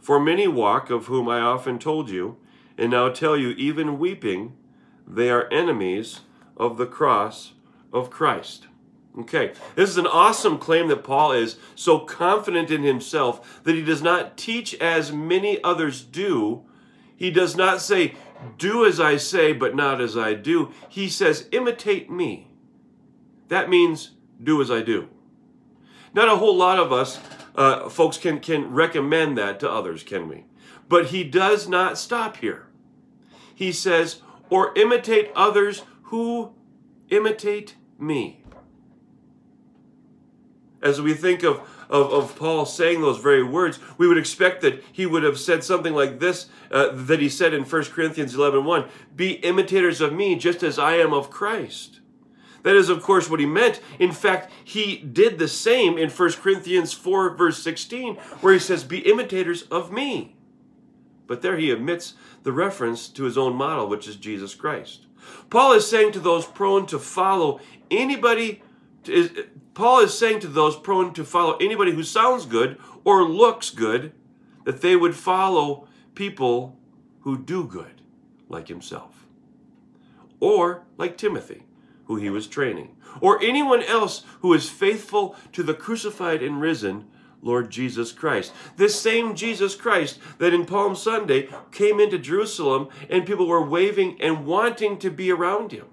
For 0.00 0.20
many 0.20 0.46
walk, 0.46 0.90
of 0.90 1.06
whom 1.06 1.28
I 1.28 1.40
often 1.40 1.78
told 1.78 2.10
you, 2.10 2.36
and 2.76 2.90
now 2.90 3.08
tell 3.08 3.36
you, 3.36 3.50
even 3.50 3.98
weeping, 3.98 4.54
they 5.06 5.30
are 5.30 5.50
enemies 5.50 6.20
of 6.56 6.76
the 6.76 6.86
cross 6.86 7.52
of 7.92 8.10
Christ. 8.10 8.66
Okay, 9.16 9.52
this 9.76 9.90
is 9.90 9.96
an 9.96 10.08
awesome 10.08 10.58
claim 10.58 10.88
that 10.88 11.04
Paul 11.04 11.32
is 11.32 11.56
so 11.76 12.00
confident 12.00 12.70
in 12.72 12.82
himself 12.82 13.62
that 13.62 13.76
he 13.76 13.82
does 13.82 14.02
not 14.02 14.36
teach 14.36 14.74
as 14.74 15.12
many 15.12 15.62
others 15.62 16.02
do. 16.02 16.64
He 17.14 17.30
does 17.30 17.56
not 17.56 17.80
say, 17.80 18.16
Do 18.58 18.84
as 18.84 18.98
I 18.98 19.16
say, 19.16 19.52
but 19.52 19.76
not 19.76 20.00
as 20.00 20.16
I 20.16 20.34
do. 20.34 20.72
He 20.88 21.08
says, 21.08 21.48
Imitate 21.52 22.10
me. 22.10 22.48
That 23.48 23.70
means 23.70 24.12
do 24.42 24.60
as 24.60 24.70
I 24.70 24.82
do. 24.82 25.08
Not 26.12 26.28
a 26.28 26.36
whole 26.36 26.56
lot 26.56 26.80
of 26.80 26.92
us, 26.92 27.20
uh, 27.54 27.88
folks, 27.88 28.18
can, 28.18 28.40
can 28.40 28.72
recommend 28.72 29.38
that 29.38 29.60
to 29.60 29.70
others, 29.70 30.02
can 30.02 30.28
we? 30.28 30.44
But 30.88 31.06
he 31.06 31.22
does 31.22 31.68
not 31.68 31.98
stop 31.98 32.38
here. 32.38 32.66
He 33.54 33.70
says, 33.70 34.22
or 34.50 34.76
imitate 34.76 35.30
others 35.36 35.82
who 36.04 36.52
imitate 37.10 37.76
me. 37.98 38.43
As 40.84 41.00
we 41.00 41.14
think 41.14 41.42
of, 41.42 41.60
of, 41.88 42.12
of 42.12 42.36
Paul 42.36 42.66
saying 42.66 43.00
those 43.00 43.18
very 43.18 43.42
words, 43.42 43.78
we 43.96 44.06
would 44.06 44.18
expect 44.18 44.60
that 44.60 44.84
he 44.92 45.06
would 45.06 45.22
have 45.22 45.38
said 45.38 45.64
something 45.64 45.94
like 45.94 46.20
this 46.20 46.46
uh, 46.70 46.90
that 46.92 47.20
he 47.20 47.28
said 47.28 47.54
in 47.54 47.64
1 47.64 47.84
Corinthians 47.86 48.34
11 48.34 48.64
1 48.64 48.84
Be 49.16 49.32
imitators 49.32 50.00
of 50.02 50.12
me 50.12 50.36
just 50.36 50.62
as 50.62 50.78
I 50.78 50.96
am 50.96 51.14
of 51.14 51.30
Christ. 51.30 52.00
That 52.64 52.76
is, 52.76 52.88
of 52.88 53.02
course, 53.02 53.28
what 53.28 53.40
he 53.40 53.46
meant. 53.46 53.80
In 53.98 54.12
fact, 54.12 54.50
he 54.62 54.96
did 54.96 55.38
the 55.38 55.48
same 55.48 55.98
in 55.98 56.10
1 56.10 56.32
Corinthians 56.32 56.92
4, 56.92 57.36
verse 57.36 57.62
16, 57.62 58.16
where 58.40 58.54
he 58.54 58.58
says, 58.58 58.84
Be 58.84 58.98
imitators 58.98 59.62
of 59.64 59.92
me. 59.92 60.36
But 61.26 61.42
there 61.42 61.56
he 61.56 61.72
omits 61.72 62.14
the 62.42 62.52
reference 62.52 63.08
to 63.08 63.24
his 63.24 63.38
own 63.38 63.54
model, 63.54 63.86
which 63.88 64.06
is 64.06 64.16
Jesus 64.16 64.54
Christ. 64.54 65.06
Paul 65.50 65.72
is 65.72 65.88
saying 65.88 66.12
to 66.12 66.20
those 66.20 66.46
prone 66.46 66.86
to 66.86 66.98
follow 66.98 67.60
anybody, 67.90 68.62
Paul 69.74 70.00
is 70.00 70.16
saying 70.16 70.40
to 70.40 70.46
those 70.46 70.76
prone 70.76 71.12
to 71.14 71.24
follow 71.24 71.56
anybody 71.56 71.92
who 71.92 72.02
sounds 72.02 72.46
good 72.46 72.78
or 73.04 73.24
looks 73.24 73.70
good, 73.70 74.12
that 74.64 74.80
they 74.80 74.96
would 74.96 75.16
follow 75.16 75.88
people 76.14 76.78
who 77.20 77.36
do 77.36 77.64
good, 77.64 78.00
like 78.48 78.68
himself. 78.68 79.26
Or 80.40 80.84
like 80.96 81.16
Timothy, 81.16 81.64
who 82.06 82.16
he 82.16 82.30
was 82.30 82.46
training. 82.46 82.96
Or 83.20 83.42
anyone 83.42 83.82
else 83.82 84.22
who 84.40 84.52
is 84.52 84.68
faithful 84.68 85.36
to 85.52 85.62
the 85.62 85.74
crucified 85.74 86.42
and 86.42 86.60
risen 86.60 87.06
Lord 87.42 87.70
Jesus 87.70 88.10
Christ. 88.10 88.52
This 88.76 88.98
same 88.98 89.34
Jesus 89.34 89.74
Christ 89.74 90.18
that 90.38 90.54
in 90.54 90.64
Palm 90.64 90.96
Sunday 90.96 91.48
came 91.72 92.00
into 92.00 92.18
Jerusalem 92.18 92.88
and 93.10 93.26
people 93.26 93.46
were 93.46 93.64
waving 93.64 94.20
and 94.20 94.46
wanting 94.46 94.98
to 94.98 95.10
be 95.10 95.30
around 95.30 95.72
him. 95.72 95.86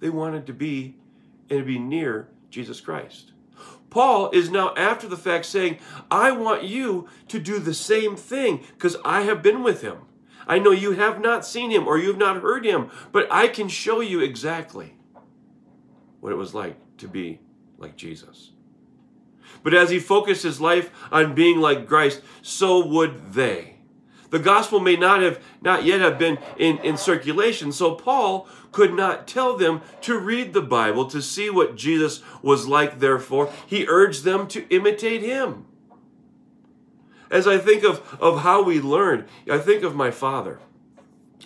They 0.00 0.10
wanted 0.10 0.46
to 0.46 0.52
be 0.52 0.96
and 1.50 1.60
to 1.60 1.64
be 1.64 1.78
near 1.78 2.28
Jesus 2.50 2.80
Christ. 2.80 3.32
Paul 3.90 4.30
is 4.30 4.50
now 4.50 4.74
after 4.76 5.08
the 5.08 5.16
fact 5.16 5.46
saying, 5.46 5.78
I 6.10 6.30
want 6.32 6.64
you 6.64 7.08
to 7.28 7.38
do 7.38 7.58
the 7.58 7.74
same 7.74 8.16
thing 8.16 8.64
because 8.74 8.96
I 9.04 9.22
have 9.22 9.42
been 9.42 9.62
with 9.62 9.82
him. 9.82 9.98
I 10.46 10.58
know 10.58 10.70
you 10.70 10.92
have 10.92 11.20
not 11.20 11.44
seen 11.44 11.70
him 11.70 11.86
or 11.86 11.98
you 11.98 12.08
have 12.08 12.18
not 12.18 12.42
heard 12.42 12.64
him, 12.64 12.90
but 13.12 13.26
I 13.30 13.48
can 13.48 13.68
show 13.68 14.00
you 14.00 14.20
exactly 14.20 14.94
what 16.20 16.32
it 16.32 16.36
was 16.36 16.54
like 16.54 16.76
to 16.98 17.08
be 17.08 17.40
like 17.76 17.96
Jesus. 17.96 18.52
But 19.62 19.74
as 19.74 19.90
he 19.90 19.98
focused 19.98 20.42
his 20.42 20.60
life 20.60 20.90
on 21.10 21.34
being 21.34 21.58
like 21.60 21.88
Christ, 21.88 22.22
so 22.42 22.86
would 22.86 23.32
they. 23.32 23.77
The 24.30 24.38
gospel 24.38 24.80
may 24.80 24.96
not 24.96 25.22
have 25.22 25.42
not 25.62 25.84
yet 25.84 26.00
have 26.00 26.18
been 26.18 26.38
in, 26.58 26.78
in 26.78 26.96
circulation, 26.96 27.72
so 27.72 27.94
Paul 27.94 28.46
could 28.72 28.94
not 28.94 29.26
tell 29.26 29.56
them 29.56 29.80
to 30.02 30.18
read 30.18 30.52
the 30.52 30.62
Bible 30.62 31.06
to 31.06 31.22
see 31.22 31.48
what 31.48 31.76
Jesus 31.76 32.22
was 32.42 32.66
like, 32.66 32.98
therefore, 32.98 33.50
he 33.66 33.86
urged 33.88 34.24
them 34.24 34.46
to 34.48 34.68
imitate 34.68 35.22
him. 35.22 35.64
As 37.30 37.46
I 37.46 37.58
think 37.58 37.84
of, 37.84 38.16
of 38.20 38.40
how 38.40 38.62
we 38.62 38.80
learn, 38.80 39.26
I 39.50 39.58
think 39.58 39.82
of 39.82 39.94
my 39.94 40.10
father. 40.10 40.60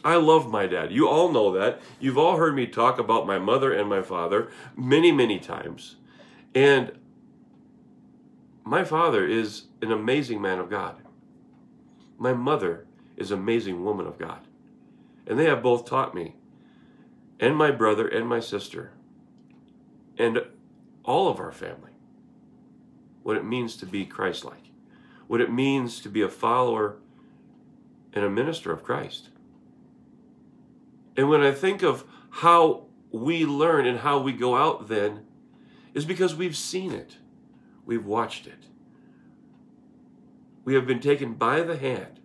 I 0.04 0.16
love 0.16 0.50
my 0.50 0.66
dad. 0.66 0.90
You 0.90 1.08
all 1.08 1.30
know 1.30 1.52
that. 1.52 1.80
You've 2.00 2.18
all 2.18 2.36
heard 2.36 2.54
me 2.54 2.66
talk 2.66 2.98
about 2.98 3.26
my 3.26 3.38
mother 3.38 3.72
and 3.72 3.88
my 3.88 4.02
father 4.02 4.50
many, 4.76 5.12
many 5.12 5.38
times. 5.38 5.96
And 6.54 6.92
my 8.64 8.84
father 8.84 9.26
is 9.26 9.64
an 9.80 9.92
amazing 9.92 10.40
man 10.40 10.58
of 10.58 10.70
God. 10.70 11.01
My 12.22 12.32
mother 12.32 12.86
is 13.16 13.32
an 13.32 13.40
amazing 13.40 13.82
woman 13.82 14.06
of 14.06 14.16
God. 14.16 14.46
And 15.26 15.36
they 15.36 15.46
have 15.46 15.60
both 15.60 15.84
taught 15.84 16.14
me, 16.14 16.36
and 17.40 17.56
my 17.56 17.72
brother 17.72 18.06
and 18.06 18.28
my 18.28 18.38
sister, 18.38 18.92
and 20.16 20.40
all 21.04 21.28
of 21.28 21.40
our 21.40 21.50
family, 21.50 21.90
what 23.24 23.36
it 23.36 23.44
means 23.44 23.74
to 23.78 23.86
be 23.86 24.04
Christ 24.04 24.44
like, 24.44 24.70
what 25.26 25.40
it 25.40 25.50
means 25.50 25.98
to 25.98 26.08
be 26.08 26.22
a 26.22 26.28
follower 26.28 26.98
and 28.12 28.24
a 28.24 28.30
minister 28.30 28.70
of 28.70 28.84
Christ. 28.84 29.30
And 31.16 31.28
when 31.28 31.40
I 31.40 31.50
think 31.50 31.82
of 31.82 32.04
how 32.30 32.84
we 33.10 33.44
learn 33.44 33.84
and 33.84 33.98
how 33.98 34.20
we 34.20 34.32
go 34.32 34.54
out 34.54 34.86
then, 34.86 35.26
is 35.92 36.04
because 36.04 36.36
we've 36.36 36.56
seen 36.56 36.92
it. 36.92 37.16
We've 37.84 38.06
watched 38.06 38.46
it. 38.46 38.66
We 40.64 40.74
have 40.74 40.86
been 40.86 41.00
taken 41.00 41.34
by 41.34 41.62
the 41.62 41.76
hand 41.76 42.20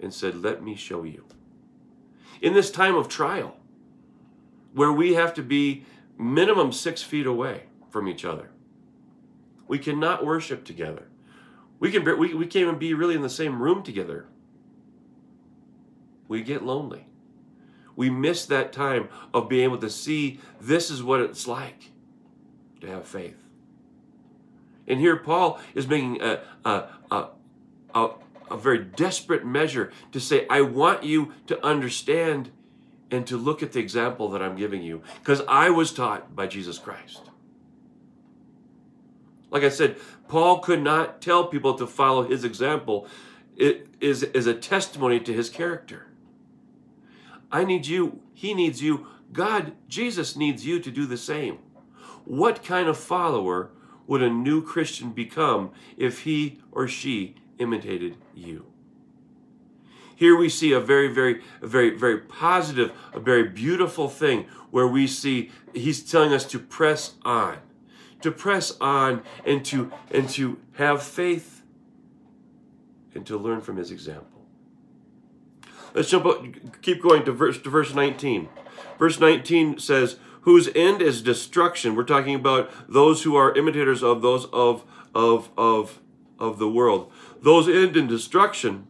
and 0.00 0.12
said, 0.12 0.36
Let 0.36 0.62
me 0.62 0.74
show 0.74 1.02
you. 1.02 1.24
In 2.40 2.54
this 2.54 2.70
time 2.70 2.94
of 2.94 3.08
trial, 3.08 3.56
where 4.72 4.92
we 4.92 5.14
have 5.14 5.34
to 5.34 5.42
be 5.42 5.84
minimum 6.18 6.72
six 6.72 7.02
feet 7.02 7.26
away 7.26 7.64
from 7.90 8.08
each 8.08 8.24
other, 8.24 8.50
we 9.66 9.78
cannot 9.78 10.24
worship 10.24 10.64
together. 10.64 11.08
We, 11.80 11.90
can, 11.90 12.04
we, 12.18 12.34
we 12.34 12.46
can't 12.46 12.62
even 12.62 12.78
be 12.78 12.94
really 12.94 13.14
in 13.14 13.22
the 13.22 13.30
same 13.30 13.62
room 13.62 13.82
together. 13.82 14.26
We 16.28 16.42
get 16.42 16.62
lonely. 16.62 17.06
We 17.96 18.10
miss 18.10 18.46
that 18.46 18.72
time 18.72 19.08
of 19.32 19.48
being 19.48 19.64
able 19.64 19.78
to 19.78 19.90
see 19.90 20.40
this 20.60 20.90
is 20.90 21.02
what 21.02 21.20
it's 21.20 21.46
like 21.46 21.90
to 22.80 22.88
have 22.88 23.06
faith. 23.06 23.43
And 24.86 25.00
here 25.00 25.16
Paul 25.16 25.60
is 25.74 25.86
making 25.88 26.20
a, 26.20 26.40
a, 26.64 26.84
a, 27.10 27.28
a, 27.94 28.10
a 28.50 28.56
very 28.56 28.78
desperate 28.78 29.44
measure 29.44 29.92
to 30.12 30.20
say, 30.20 30.46
I 30.48 30.60
want 30.60 31.04
you 31.04 31.32
to 31.46 31.64
understand 31.64 32.50
and 33.10 33.26
to 33.26 33.36
look 33.36 33.62
at 33.62 33.72
the 33.72 33.80
example 33.80 34.28
that 34.30 34.42
I'm 34.42 34.56
giving 34.56 34.82
you, 34.82 35.02
because 35.20 35.42
I 35.46 35.70
was 35.70 35.92
taught 35.92 36.34
by 36.34 36.46
Jesus 36.46 36.78
Christ. 36.78 37.22
Like 39.50 39.62
I 39.62 39.68
said, 39.68 39.96
Paul 40.26 40.58
could 40.58 40.82
not 40.82 41.22
tell 41.22 41.46
people 41.46 41.74
to 41.74 41.86
follow 41.86 42.24
his 42.24 42.44
example. 42.44 43.06
It 43.56 43.86
is, 44.00 44.24
is 44.24 44.46
a 44.46 44.54
testimony 44.54 45.20
to 45.20 45.32
his 45.32 45.48
character. 45.48 46.08
I 47.52 47.64
need 47.64 47.86
you, 47.86 48.20
he 48.32 48.52
needs 48.52 48.82
you, 48.82 49.06
God, 49.32 49.72
Jesus 49.88 50.34
needs 50.34 50.66
you 50.66 50.80
to 50.80 50.90
do 50.90 51.06
the 51.06 51.16
same. 51.16 51.58
What 52.24 52.64
kind 52.64 52.88
of 52.88 52.96
follower 52.96 53.70
would 54.06 54.22
a 54.22 54.30
new 54.30 54.62
Christian 54.62 55.10
become 55.10 55.70
if 55.96 56.22
he 56.22 56.60
or 56.72 56.86
she 56.88 57.36
imitated 57.58 58.16
you? 58.34 58.66
Here 60.16 60.36
we 60.36 60.48
see 60.48 60.72
a 60.72 60.80
very, 60.80 61.08
very, 61.08 61.42
very, 61.60 61.90
very 61.90 62.18
positive, 62.18 62.92
a 63.12 63.20
very 63.20 63.48
beautiful 63.48 64.08
thing 64.08 64.46
where 64.70 64.86
we 64.86 65.06
see 65.06 65.50
he's 65.72 66.08
telling 66.08 66.32
us 66.32 66.44
to 66.46 66.58
press 66.58 67.14
on, 67.24 67.58
to 68.20 68.30
press 68.30 68.76
on 68.80 69.22
and 69.44 69.64
to 69.66 69.92
and 70.10 70.28
to 70.30 70.58
have 70.74 71.02
faith 71.02 71.62
and 73.14 73.26
to 73.26 73.36
learn 73.36 73.60
from 73.60 73.76
his 73.76 73.90
example. 73.90 74.42
Let's 75.94 76.10
jump 76.10 76.26
up, 76.26 76.44
keep 76.82 77.02
going 77.02 77.24
to 77.24 77.32
verse 77.32 77.60
to 77.62 77.70
verse 77.70 77.94
19. 77.94 78.48
Verse 78.98 79.20
19 79.20 79.78
says, 79.78 80.16
whose 80.44 80.68
end 80.74 81.02
is 81.02 81.22
destruction. 81.22 81.94
We're 81.94 82.04
talking 82.04 82.34
about 82.34 82.70
those 82.88 83.22
who 83.22 83.34
are 83.34 83.56
imitators 83.56 84.02
of 84.02 84.22
those 84.22 84.46
of 84.46 84.84
of 85.14 85.50
of 85.56 86.00
of 86.38 86.58
the 86.58 86.68
world. 86.68 87.10
Those 87.42 87.68
end 87.68 87.96
in 87.96 88.06
destruction, 88.06 88.86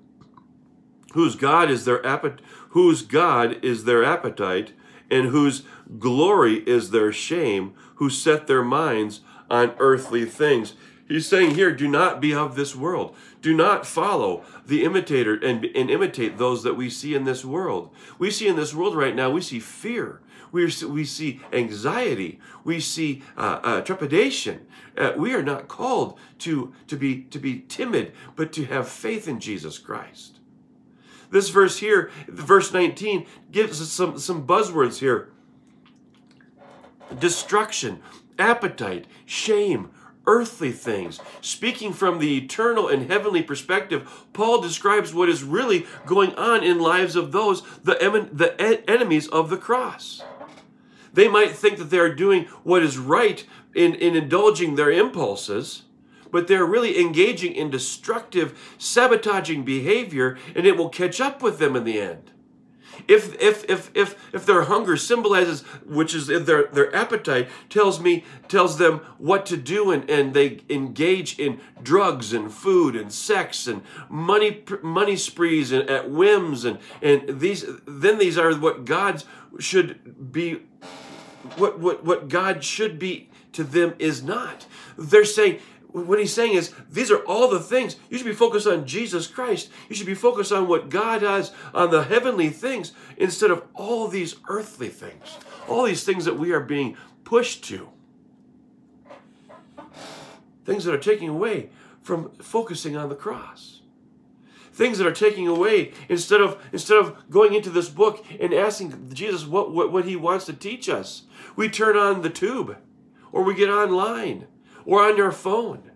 whose 1.13 1.35
God 1.37 1.71
is 1.71 1.85
their 1.85 2.05
appetite, 2.07 2.45
whose 2.71 3.03
God 3.03 3.65
is 3.65 3.85
their 3.85 4.05
appetite, 4.05 4.73
and 5.11 5.29
whose 5.29 5.63
glory 5.99 6.57
is 6.69 6.91
their 6.91 7.13
shame, 7.13 7.73
who 7.97 8.11
set 8.11 8.47
their 8.47 8.65
minds 8.65 9.21
on 9.51 9.75
earthly 9.79 10.25
things. 10.25 10.75
He's 11.07 11.29
saying 11.29 11.55
here, 11.55 11.71
do 11.71 11.87
not 11.87 12.21
be 12.21 12.33
of 12.33 12.57
this 12.57 12.75
world. 12.75 13.15
Do 13.43 13.55
not 13.55 13.87
follow 13.87 14.43
the 14.67 14.85
imitator 14.85 15.35
and, 15.35 15.65
and 15.67 15.91
imitate 15.91 16.39
those 16.39 16.63
that 16.63 16.75
we 16.75 16.89
see 16.89 17.15
in 17.15 17.25
this 17.25 17.45
world. 17.45 17.95
We 18.19 18.31
see 18.31 18.49
in 18.49 18.57
this 18.57 18.75
world 18.75 18.97
right 18.97 19.15
now, 19.15 19.31
we 19.31 19.43
see 19.43 19.61
fear. 19.61 20.23
We, 20.55 20.73
we 20.87 21.05
see 21.05 21.41
anxiety. 21.53 22.39
We 22.63 22.79
see 22.79 23.25
uh, 23.37 23.59
uh, 23.65 23.81
trepidation. 23.81 24.65
Uh, 24.97 25.13
we 25.17 25.35
are 25.35 25.43
not 25.43 25.67
called 25.67 26.17
to, 26.39 26.73
to, 26.87 26.97
be, 26.97 27.23
to 27.25 27.41
be 27.41 27.65
timid, 27.67 28.13
but 28.37 28.53
to 28.53 28.65
have 28.67 28.89
faith 28.89 29.27
in 29.27 29.41
Jesus 29.41 29.79
Christ. 29.79 30.39
This 31.33 31.49
verse 31.49 31.79
here, 31.79 32.13
verse 32.29 32.73
19, 32.73 33.27
gives 33.51 33.83
us 33.83 33.91
some, 33.91 34.17
some 34.21 34.47
buzzwords 34.47 35.01
here 35.01 35.33
destruction, 37.19 38.01
appetite, 38.39 39.07
shame, 39.27 39.91
earthly 40.25 40.71
things. 40.71 41.19
Speaking 41.41 41.93
from 41.93 42.21
the 42.21 42.39
eternal 42.39 42.89
and 42.89 43.11
heavenly 43.11 43.43
perspective, 43.43 44.27
Paul 44.33 44.61
describes 44.61 45.13
what 45.13 45.29
is 45.29 45.43
really 45.43 45.87
going 46.07 46.33
on 46.37 46.63
in 46.63 46.79
lives 46.79 47.17
of 47.17 47.33
those, 47.33 47.63
the, 47.83 48.29
the 48.33 48.89
enemies 48.89 49.27
of 49.29 49.51
the 49.51 49.57
cross. 49.57 50.23
They 51.15 51.29
might 51.29 51.53
think 51.53 51.79
that 51.79 51.91
they're 51.91 52.15
doing 52.15 52.45
what 52.65 52.83
is 52.83 52.99
right 52.99 53.45
in, 53.75 53.95
in 53.95 54.17
indulging 54.17 54.75
their 54.75 54.91
impulses, 54.91 55.83
but 56.31 56.49
they're 56.49 56.67
really 56.67 57.01
engaging 57.01 57.55
in 57.55 57.71
destructive, 57.71 58.75
sabotaging 58.79 59.65
behavior, 59.65 60.37
and 60.57 60.67
it 60.67 60.77
will 60.77 60.89
catch 60.89 61.21
up 61.21 61.41
with 61.43 61.59
them 61.59 61.77
in 61.77 61.85
the 61.85 62.01
end. 62.01 62.33
If 63.09 63.41
if 63.41 63.69
if 63.69 63.91
if 63.95 64.15
if 64.33 64.47
their 64.47 64.63
hunger 64.63 64.97
symbolizes, 64.97 65.63
which 65.85 66.15
is 66.15 66.29
their 66.29 66.67
their 66.67 66.95
appetite, 66.95 67.49
tells 67.69 68.01
me 68.01 68.25
tells 68.49 68.79
them 68.79 69.01
what 69.19 69.47
to 69.47 69.57
do, 69.57 69.91
and 69.91 70.09
and 70.09 70.33
they 70.33 70.61
engage 70.71 71.39
in 71.39 71.61
drugs 71.83 72.33
and 72.33 72.53
food 72.53 72.95
and 72.95 73.13
sex 73.13 73.67
and 73.67 73.83
money 74.09 74.63
money 74.83 75.17
sprees 75.17 75.73
and 75.73 75.91
at 75.91 76.11
whims 76.11 76.65
and 76.65 76.79
and 77.03 77.41
these 77.41 77.65
then 77.87 78.19
these 78.19 78.39
are 78.39 78.55
what 78.55 78.85
God's 78.85 79.25
should 79.59 80.33
be 80.33 80.63
what, 81.57 81.79
what, 81.79 82.05
what 82.05 82.29
God 82.29 82.65
should 82.65 82.99
be 82.99 83.31
to 83.53 83.65
them 83.65 83.95
is 83.99 84.23
not. 84.23 84.67
They're 84.97 85.25
saying, 85.25 85.61
what 85.95 86.19
he's 86.19 86.35
saying 86.35 86.55
is 86.55 86.75
these 86.91 87.11
are 87.11 87.25
all 87.25 87.49
the 87.49 87.61
things. 87.61 87.97
You 88.11 88.19
should 88.19 88.27
be 88.27 88.33
focused 88.33 88.67
on 88.67 88.85
jesus 88.85 89.29
christ. 89.29 89.71
You 89.89 89.95
should 89.95 90.09
be 90.09 90.15
focused 90.15 90.51
on 90.51 90.67
what 90.67 90.89
god 90.89 91.23
has 91.23 91.53
on 91.73 91.93
the 91.93 92.03
heavenly 92.03 92.51
things 92.51 92.93
instead 93.17 93.53
of 93.53 93.63
all 93.75 94.09
these 94.09 94.35
earthly 94.49 94.89
things. 94.89 95.39
All 95.69 95.85
these 95.85 96.03
things 96.03 96.25
that 96.25 96.37
we 96.37 96.51
are 96.51 96.61
being 96.61 96.97
pushed 97.23 97.63
to. 97.67 97.89
Things 100.65 100.85
that 100.85 100.95
are 100.95 100.99
taking 100.99 101.29
away 101.29 101.71
from 102.03 102.33
focusing 102.39 102.97
on 102.97 103.09
the 103.09 103.15
cross 103.15 103.74
things 104.75 104.99
that 104.99 105.07
are 105.07 105.13
taking 105.13 105.47
away 105.47 105.93
instead 106.09 106.41
of 106.41 106.61
instead 106.73 106.99
of 106.99 107.31
going 107.31 107.55
into 107.55 107.71
this 107.71 107.89
book 107.89 108.25
and 108.41 108.53
asking 108.53 109.09
jesus 109.15 109.47
what, 109.47 109.73
what, 109.73 109.93
what 109.93 110.05
he 110.05 110.17
wants 110.17 110.45
to 110.47 110.53
teach 110.53 110.89
us. 110.89 111.23
We 111.57 111.69
turn 111.69 111.97
on 111.97 112.23
the 112.23 112.31
tube 112.31 112.77
or 113.33 113.45
we 113.45 113.55
get 113.55 113.71
online 113.71 114.47
or 114.85 115.03
on 115.03 115.17
your 115.17 115.33
phone 115.33 115.91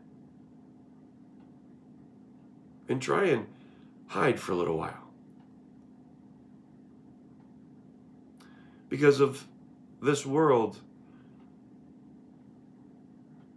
and 2.88 3.02
try 3.02 3.26
and 3.26 3.46
hide 4.06 4.40
for 4.40 4.52
a 4.52 4.56
little 4.56 4.78
while. 4.78 5.10
Because 8.88 9.20
of 9.20 9.46
this 10.00 10.24
world 10.24 10.78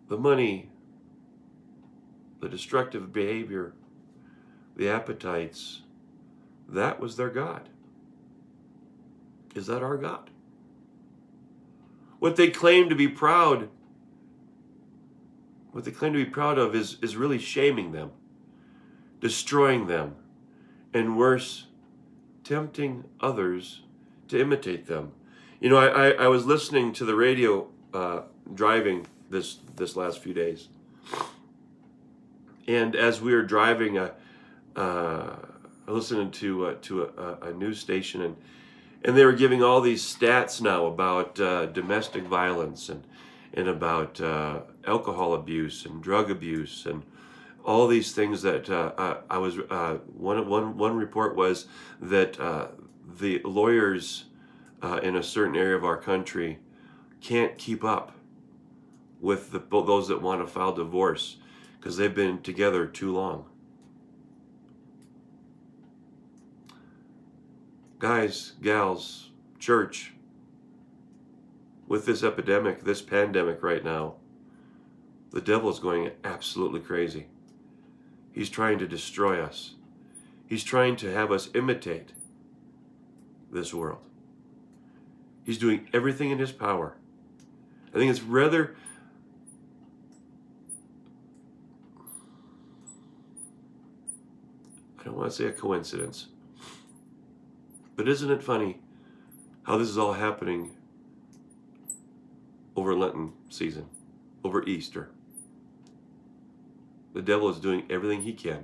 the 0.09 0.17
money 0.17 0.67
the 2.41 2.49
destructive 2.49 3.13
behavior 3.13 3.73
the 4.81 4.89
appetites, 4.89 5.83
that 6.67 6.99
was 6.99 7.15
their 7.15 7.29
God. 7.29 7.69
Is 9.53 9.67
that 9.67 9.83
our 9.83 9.95
God? 9.95 10.31
What 12.17 12.35
they 12.35 12.49
claim 12.49 12.89
to 12.89 12.95
be 12.95 13.07
proud, 13.07 13.69
what 15.71 15.85
they 15.85 15.91
claim 15.91 16.13
to 16.13 16.25
be 16.25 16.31
proud 16.31 16.57
of 16.57 16.73
is, 16.73 16.97
is 16.99 17.15
really 17.15 17.37
shaming 17.37 17.91
them, 17.91 18.09
destroying 19.19 19.85
them, 19.85 20.15
and 20.95 21.15
worse, 21.15 21.67
tempting 22.43 23.03
others 23.19 23.81
to 24.29 24.41
imitate 24.41 24.87
them. 24.87 25.11
You 25.59 25.69
know, 25.69 25.77
I, 25.77 26.07
I, 26.07 26.09
I 26.23 26.27
was 26.27 26.47
listening 26.47 26.91
to 26.93 27.05
the 27.05 27.13
radio 27.13 27.67
uh, 27.93 28.21
driving 28.51 29.05
this 29.29 29.59
this 29.75 29.95
last 29.95 30.23
few 30.23 30.33
days, 30.33 30.69
and 32.67 32.95
as 32.95 33.21
we 33.21 33.31
were 33.31 33.43
driving, 33.43 33.99
uh, 33.99 34.13
uh, 34.75 35.35
listening 35.87 36.31
to 36.31 36.67
uh, 36.67 36.75
to 36.81 37.03
a, 37.03 37.49
a, 37.49 37.53
news 37.53 37.79
station 37.79 38.21
and 38.21 38.35
and 39.03 39.17
they 39.17 39.25
were 39.25 39.33
giving 39.33 39.63
all 39.63 39.81
these 39.81 40.03
stats 40.03 40.61
now 40.61 40.85
about 40.85 41.39
uh, 41.39 41.65
domestic 41.67 42.23
violence 42.23 42.89
and 42.89 43.05
and 43.53 43.67
about 43.67 44.21
uh, 44.21 44.61
alcohol 44.87 45.33
abuse 45.33 45.85
and 45.85 46.01
drug 46.01 46.31
abuse 46.31 46.85
and 46.85 47.03
all 47.65 47.87
these 47.87 48.13
things 48.13 48.41
that 48.41 48.69
uh, 48.69 49.17
I 49.29 49.37
was 49.37 49.57
uh, 49.69 49.97
one 50.15 50.47
one 50.47 50.77
one 50.77 50.95
report 50.95 51.35
was 51.35 51.67
that 52.01 52.33
the 53.19 53.41
lawyers 53.43 54.25
in 55.03 55.15
a 55.15 55.23
certain 55.23 55.55
area 55.55 55.75
of 55.75 55.83
our 55.83 55.97
country 55.97 56.59
can't 57.19 57.57
keep 57.57 57.83
up 57.83 58.13
with 59.19 59.51
the, 59.51 59.59
those 59.69 60.07
that 60.07 60.21
want 60.21 60.41
to 60.41 60.47
file 60.47 60.73
divorce 60.73 61.37
because 61.77 61.97
they've 61.97 62.15
been 62.15 62.41
together 62.41 62.87
too 62.87 63.11
long 63.13 63.45
guys, 68.01 68.53
gals, 68.63 69.29
church, 69.59 70.13
with 71.87 72.07
this 72.07 72.23
epidemic, 72.23 72.83
this 72.83 72.99
pandemic 72.99 73.61
right 73.61 73.83
now, 73.83 74.15
the 75.29 75.39
devil 75.39 75.69
is 75.69 75.77
going 75.77 76.09
absolutely 76.23 76.79
crazy. 76.79 77.27
He's 78.31 78.49
trying 78.49 78.79
to 78.79 78.87
destroy 78.87 79.39
us. 79.39 79.75
He's 80.47 80.63
trying 80.63 80.95
to 80.95 81.13
have 81.13 81.31
us 81.31 81.49
imitate 81.53 82.13
this 83.51 83.71
world. 83.71 84.01
He's 85.43 85.59
doing 85.59 85.87
everything 85.93 86.31
in 86.31 86.39
his 86.39 86.51
power. 86.51 86.95
I 87.93 87.99
think 87.99 88.09
it's 88.09 88.23
rather 88.23 88.75
I 94.99 95.03
don't 95.03 95.17
want 95.17 95.29
to 95.29 95.37
say 95.37 95.45
a 95.45 95.51
coincidence, 95.51 96.27
but 98.01 98.09
isn't 98.09 98.31
it 98.31 98.41
funny 98.41 98.79
how 99.61 99.77
this 99.77 99.87
is 99.87 99.95
all 99.95 100.13
happening 100.13 100.71
over 102.75 102.95
Lenten 102.95 103.31
season, 103.47 103.85
over 104.43 104.67
Easter? 104.67 105.11
The 107.13 107.21
devil 107.21 107.47
is 107.47 107.59
doing 107.59 107.85
everything 107.91 108.23
he 108.23 108.33
can 108.33 108.63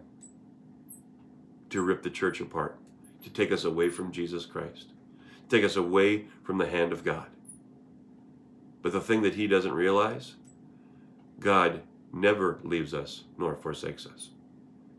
to 1.70 1.84
rip 1.84 2.02
the 2.02 2.10
church 2.10 2.42
apart, 2.42 2.80
to 3.22 3.30
take 3.30 3.52
us 3.52 3.64
away 3.64 3.90
from 3.90 4.12
Jesus 4.12 4.48
Christ, 4.48 4.88
take 5.50 5.64
us 5.64 5.76
away 5.76 6.26
from 6.42 6.58
the 6.58 6.68
hand 6.68 6.92
of 6.92 7.06
God. 7.06 7.28
But 8.82 8.92
the 8.92 9.02
thing 9.02 9.22
that 9.22 9.36
he 9.36 9.46
doesn't 9.46 9.72
realize, 9.72 10.34
God 11.40 11.84
never 12.12 12.58
leaves 12.64 12.92
us 12.92 13.26
nor 13.38 13.56
forsakes 13.56 14.08
us. 14.08 14.30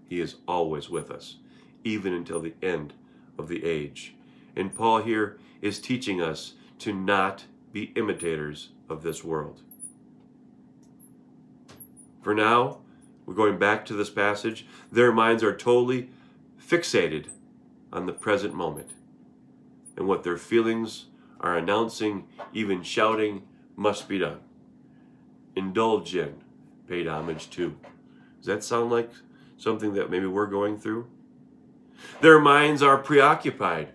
He 0.08 0.20
is 0.20 0.36
always 0.46 0.88
with 0.88 1.10
us, 1.10 1.38
even 1.82 2.12
until 2.12 2.38
the 2.38 2.54
end 2.62 2.92
of 3.36 3.48
the 3.48 3.64
age. 3.64 4.14
And 4.56 4.74
Paul 4.74 5.02
here 5.02 5.38
is 5.60 5.78
teaching 5.78 6.20
us 6.20 6.54
to 6.80 6.92
not 6.92 7.44
be 7.72 7.92
imitators 7.96 8.70
of 8.88 9.02
this 9.02 9.22
world. 9.22 9.62
For 12.22 12.34
now, 12.34 12.78
we're 13.26 13.34
going 13.34 13.58
back 13.58 13.84
to 13.86 13.94
this 13.94 14.10
passage. 14.10 14.66
Their 14.90 15.12
minds 15.12 15.42
are 15.42 15.56
totally 15.56 16.10
fixated 16.60 17.26
on 17.92 18.06
the 18.06 18.12
present 18.12 18.54
moment 18.54 18.90
and 19.96 20.06
what 20.06 20.22
their 20.22 20.36
feelings 20.36 21.06
are 21.40 21.56
announcing, 21.56 22.26
even 22.52 22.82
shouting, 22.82 23.42
must 23.76 24.08
be 24.08 24.18
done. 24.18 24.40
Indulge 25.56 26.14
in, 26.14 26.34
paid 26.88 27.06
homage 27.06 27.50
to. 27.50 27.76
Does 28.38 28.46
that 28.46 28.64
sound 28.64 28.90
like 28.90 29.10
something 29.56 29.94
that 29.94 30.10
maybe 30.10 30.26
we're 30.26 30.46
going 30.46 30.78
through? 30.78 31.08
Their 32.20 32.40
minds 32.40 32.82
are 32.82 32.98
preoccupied 32.98 33.88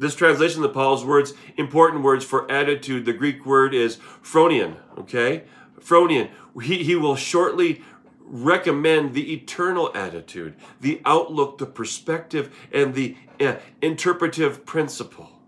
this 0.00 0.14
translation 0.14 0.64
of 0.64 0.72
Paul's 0.72 1.04
words, 1.04 1.34
important 1.58 2.02
words 2.02 2.24
for 2.24 2.50
attitude, 2.50 3.04
the 3.04 3.12
Greek 3.12 3.44
word 3.44 3.74
is 3.74 3.98
phronion, 4.22 4.76
okay? 4.96 5.44
Phronion. 5.78 6.30
He, 6.62 6.82
he 6.82 6.96
will 6.96 7.16
shortly 7.16 7.82
recommend 8.18 9.12
the 9.12 9.34
eternal 9.34 9.90
attitude, 9.94 10.54
the 10.80 11.02
outlook, 11.04 11.58
the 11.58 11.66
perspective, 11.66 12.54
and 12.72 12.94
the 12.94 13.14
uh, 13.38 13.56
interpretive 13.82 14.64
principle. 14.64 15.38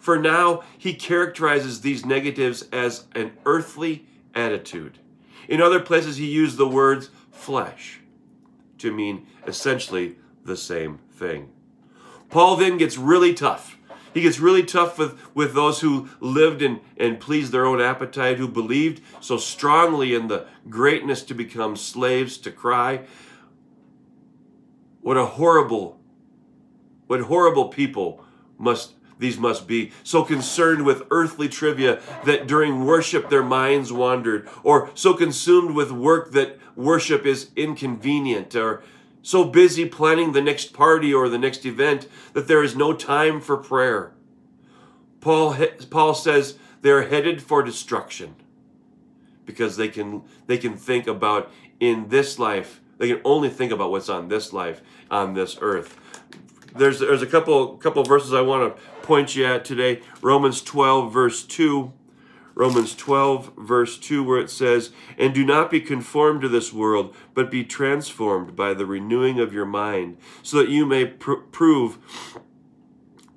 For 0.00 0.18
now, 0.18 0.62
he 0.76 0.92
characterizes 0.94 1.82
these 1.82 2.04
negatives 2.04 2.62
as 2.72 3.04
an 3.14 3.32
earthly 3.46 4.06
attitude. 4.34 4.98
In 5.46 5.62
other 5.62 5.78
places, 5.78 6.16
he 6.16 6.26
used 6.26 6.56
the 6.56 6.66
words 6.66 7.10
flesh 7.30 8.00
to 8.78 8.92
mean 8.92 9.26
essentially 9.46 10.16
the 10.44 10.56
same 10.56 10.98
thing. 11.12 11.50
Paul 12.28 12.56
then 12.56 12.76
gets 12.76 12.98
really 12.98 13.34
tough 13.34 13.76
he 14.14 14.22
gets 14.22 14.38
really 14.38 14.62
tough 14.62 14.98
with, 14.98 15.18
with 15.34 15.54
those 15.54 15.80
who 15.80 16.08
lived 16.20 16.62
and, 16.62 16.80
and 16.96 17.20
pleased 17.20 17.52
their 17.52 17.66
own 17.66 17.80
appetite, 17.80 18.38
who 18.38 18.48
believed 18.48 19.02
so 19.20 19.36
strongly 19.36 20.14
in 20.14 20.28
the 20.28 20.46
greatness 20.68 21.22
to 21.24 21.34
become 21.34 21.76
slaves 21.76 22.36
to 22.38 22.50
cry. 22.50 23.02
What 25.00 25.16
a 25.16 25.26
horrible, 25.26 26.00
what 27.06 27.20
horrible 27.22 27.68
people 27.68 28.24
must 28.58 28.94
these 29.20 29.38
must 29.38 29.68
be, 29.68 29.92
so 30.02 30.24
concerned 30.24 30.86
with 30.86 31.02
earthly 31.10 31.46
trivia 31.46 32.00
that 32.24 32.46
during 32.46 32.86
worship 32.86 33.28
their 33.28 33.42
minds 33.42 33.92
wandered, 33.92 34.48
or 34.62 34.90
so 34.94 35.12
consumed 35.12 35.76
with 35.76 35.92
work 35.92 36.32
that 36.32 36.58
worship 36.74 37.26
is 37.26 37.50
inconvenient, 37.54 38.56
or 38.56 38.82
so 39.22 39.44
busy 39.44 39.86
planning 39.86 40.32
the 40.32 40.40
next 40.40 40.72
party 40.72 41.12
or 41.12 41.28
the 41.28 41.38
next 41.38 41.66
event 41.66 42.08
that 42.32 42.48
there 42.48 42.62
is 42.62 42.74
no 42.74 42.92
time 42.92 43.40
for 43.40 43.56
prayer. 43.56 44.12
Paul, 45.20 45.56
Paul 45.90 46.14
says 46.14 46.58
they're 46.80 47.08
headed 47.08 47.42
for 47.42 47.62
destruction 47.62 48.36
because 49.44 49.76
they 49.76 49.88
can, 49.88 50.22
they 50.46 50.58
can 50.58 50.76
think 50.76 51.06
about 51.06 51.50
in 51.78 52.08
this 52.08 52.38
life, 52.38 52.80
they 52.98 53.08
can 53.08 53.20
only 53.24 53.48
think 53.48 53.72
about 53.72 53.90
what's 53.90 54.08
on 54.08 54.28
this 54.28 54.52
life, 54.52 54.80
on 55.10 55.34
this 55.34 55.58
earth. 55.60 55.98
There's, 56.76 57.00
there's 57.00 57.22
a 57.22 57.26
couple, 57.26 57.76
couple 57.76 58.04
verses 58.04 58.32
I 58.32 58.42
want 58.42 58.76
to 58.76 58.82
point 59.02 59.34
you 59.34 59.44
at 59.44 59.64
today. 59.64 60.02
Romans 60.22 60.62
12, 60.62 61.12
verse 61.12 61.44
2 61.44 61.92
Romans 62.60 62.94
12, 62.94 63.52
verse 63.56 63.96
2, 63.96 64.22
where 64.22 64.38
it 64.38 64.50
says, 64.50 64.90
And 65.16 65.32
do 65.32 65.46
not 65.46 65.70
be 65.70 65.80
conformed 65.80 66.42
to 66.42 66.48
this 66.50 66.74
world, 66.74 67.16
but 67.32 67.50
be 67.50 67.64
transformed 67.64 68.54
by 68.54 68.74
the 68.74 68.84
renewing 68.84 69.40
of 69.40 69.54
your 69.54 69.64
mind, 69.64 70.18
so 70.42 70.58
that 70.58 70.68
you 70.68 70.84
may 70.84 71.06
pr- 71.06 71.36
prove 71.36 71.96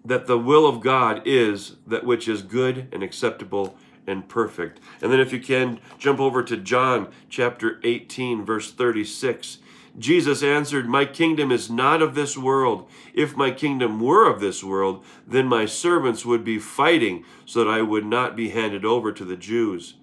that 0.03 0.27
the 0.27 0.37
will 0.37 0.67
of 0.67 0.81
God 0.81 1.21
is 1.23 1.77
that 1.87 2.03
which 2.03 2.27
is 2.27 2.41
good 2.41 2.89
and 2.91 3.01
acceptable 3.01 3.77
and 4.05 4.27
perfect. 4.27 4.81
And 5.01 5.09
then, 5.09 5.21
if 5.21 5.31
you 5.31 5.39
can, 5.39 5.79
jump 5.97 6.19
over 6.19 6.43
to 6.43 6.57
John 6.57 7.07
chapter 7.29 7.79
18, 7.81 8.43
verse 8.43 8.73
36. 8.73 9.59
Jesus 9.97 10.41
answered, 10.41 10.87
My 10.87 11.05
kingdom 11.05 11.51
is 11.51 11.69
not 11.69 12.01
of 12.01 12.15
this 12.15 12.37
world. 12.37 12.89
If 13.13 13.37
my 13.37 13.51
kingdom 13.51 13.99
were 13.99 14.27
of 14.27 14.39
this 14.39 14.63
world, 14.63 15.05
then 15.27 15.47
my 15.47 15.65
servants 15.65 16.25
would 16.25 16.43
be 16.43 16.57
fighting 16.57 17.23
so 17.45 17.63
that 17.63 17.69
I 17.69 17.81
would 17.81 18.05
not 18.05 18.35
be 18.35 18.49
handed 18.49 18.85
over 18.85 19.11
to 19.11 19.23
the 19.23 19.37
Jews. 19.37 19.95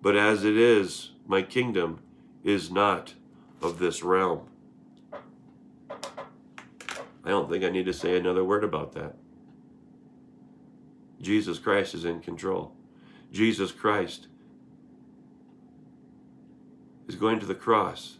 But 0.00 0.16
as 0.16 0.44
it 0.44 0.56
is, 0.56 1.10
my 1.26 1.42
kingdom 1.42 2.00
is 2.42 2.70
not 2.70 3.14
of 3.60 3.78
this 3.78 4.02
realm. 4.02 4.48
I 5.90 7.30
don't 7.30 7.50
think 7.50 7.64
I 7.64 7.70
need 7.70 7.86
to 7.86 7.92
say 7.92 8.16
another 8.16 8.44
word 8.44 8.62
about 8.62 8.92
that. 8.92 9.16
Jesus 11.20 11.58
Christ 11.58 11.94
is 11.94 12.04
in 12.04 12.20
control. 12.20 12.72
Jesus 13.32 13.72
Christ 13.72 14.28
is 17.08 17.16
going 17.16 17.40
to 17.40 17.46
the 17.46 17.54
cross, 17.54 18.18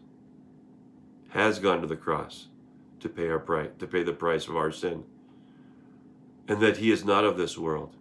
has 1.37 1.59
gone 1.59 1.83
to 1.83 1.87
the 1.87 1.97
cross 1.97 2.49
to 3.01 3.09
pay 3.09 3.29
our 3.29 3.39
price, 3.39 3.69
to 3.79 3.87
pay 3.87 4.03
the 4.03 4.13
price 4.13 4.49
of 4.49 4.57
our 4.57 4.73
sin. 4.73 5.05
And 6.49 6.61
that 6.63 6.79
he 6.79 6.91
is 6.91 7.05
not 7.05 7.25
of 7.25 7.37
this 7.37 7.59
world. 7.59 7.95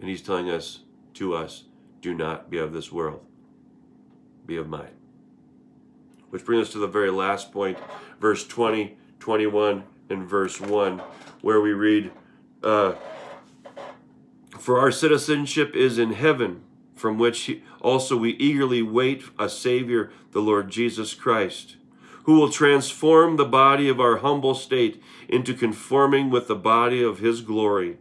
And 0.00 0.08
he's 0.08 0.22
telling 0.22 0.50
us 0.50 0.80
to 1.14 1.34
us, 1.34 1.64
do 2.00 2.14
not 2.14 2.50
be 2.50 2.58
of 2.58 2.72
this 2.72 2.90
world. 2.90 3.24
Be 4.46 4.56
of 4.56 4.68
mine. 4.68 4.96
Which 6.30 6.44
brings 6.44 6.68
us 6.68 6.72
to 6.72 6.78
the 6.78 6.86
very 6.86 7.10
last 7.10 7.52
point, 7.52 7.78
verse 8.20 8.46
20, 8.46 8.96
21, 9.20 9.84
and 10.10 10.28
verse 10.28 10.60
1, 10.60 11.02
where 11.40 11.60
we 11.60 11.72
read, 11.72 12.10
uh, 12.62 12.94
For 14.58 14.80
our 14.80 14.90
citizenship 14.90 15.76
is 15.76 15.98
in 15.98 16.12
heaven, 16.12 16.62
from 16.94 17.18
which 17.18 17.60
also 17.80 18.16
we 18.16 18.30
eagerly 18.32 18.82
wait 18.82 19.24
a 19.38 19.48
Savior, 19.48 20.10
the 20.32 20.40
Lord 20.40 20.70
Jesus 20.70 21.14
Christ, 21.14 21.76
who 22.28 22.38
will 22.38 22.50
transform 22.50 23.36
the 23.36 23.44
body 23.46 23.88
of 23.88 23.98
our 23.98 24.18
humble 24.18 24.54
state 24.54 25.02
into 25.30 25.54
conforming 25.54 26.28
with 26.28 26.46
the 26.46 26.54
body 26.54 27.02
of 27.02 27.20
his 27.20 27.40
glory. 27.40 27.96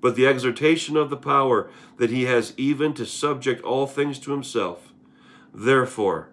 But 0.00 0.16
the 0.16 0.26
exhortation 0.26 0.96
of 0.96 1.10
the 1.10 1.16
power 1.16 1.70
that 1.96 2.10
he 2.10 2.24
has 2.24 2.54
even 2.56 2.92
to 2.94 3.06
subject 3.06 3.62
all 3.62 3.86
things 3.86 4.18
to 4.18 4.32
himself. 4.32 4.92
Therefore, 5.54 6.30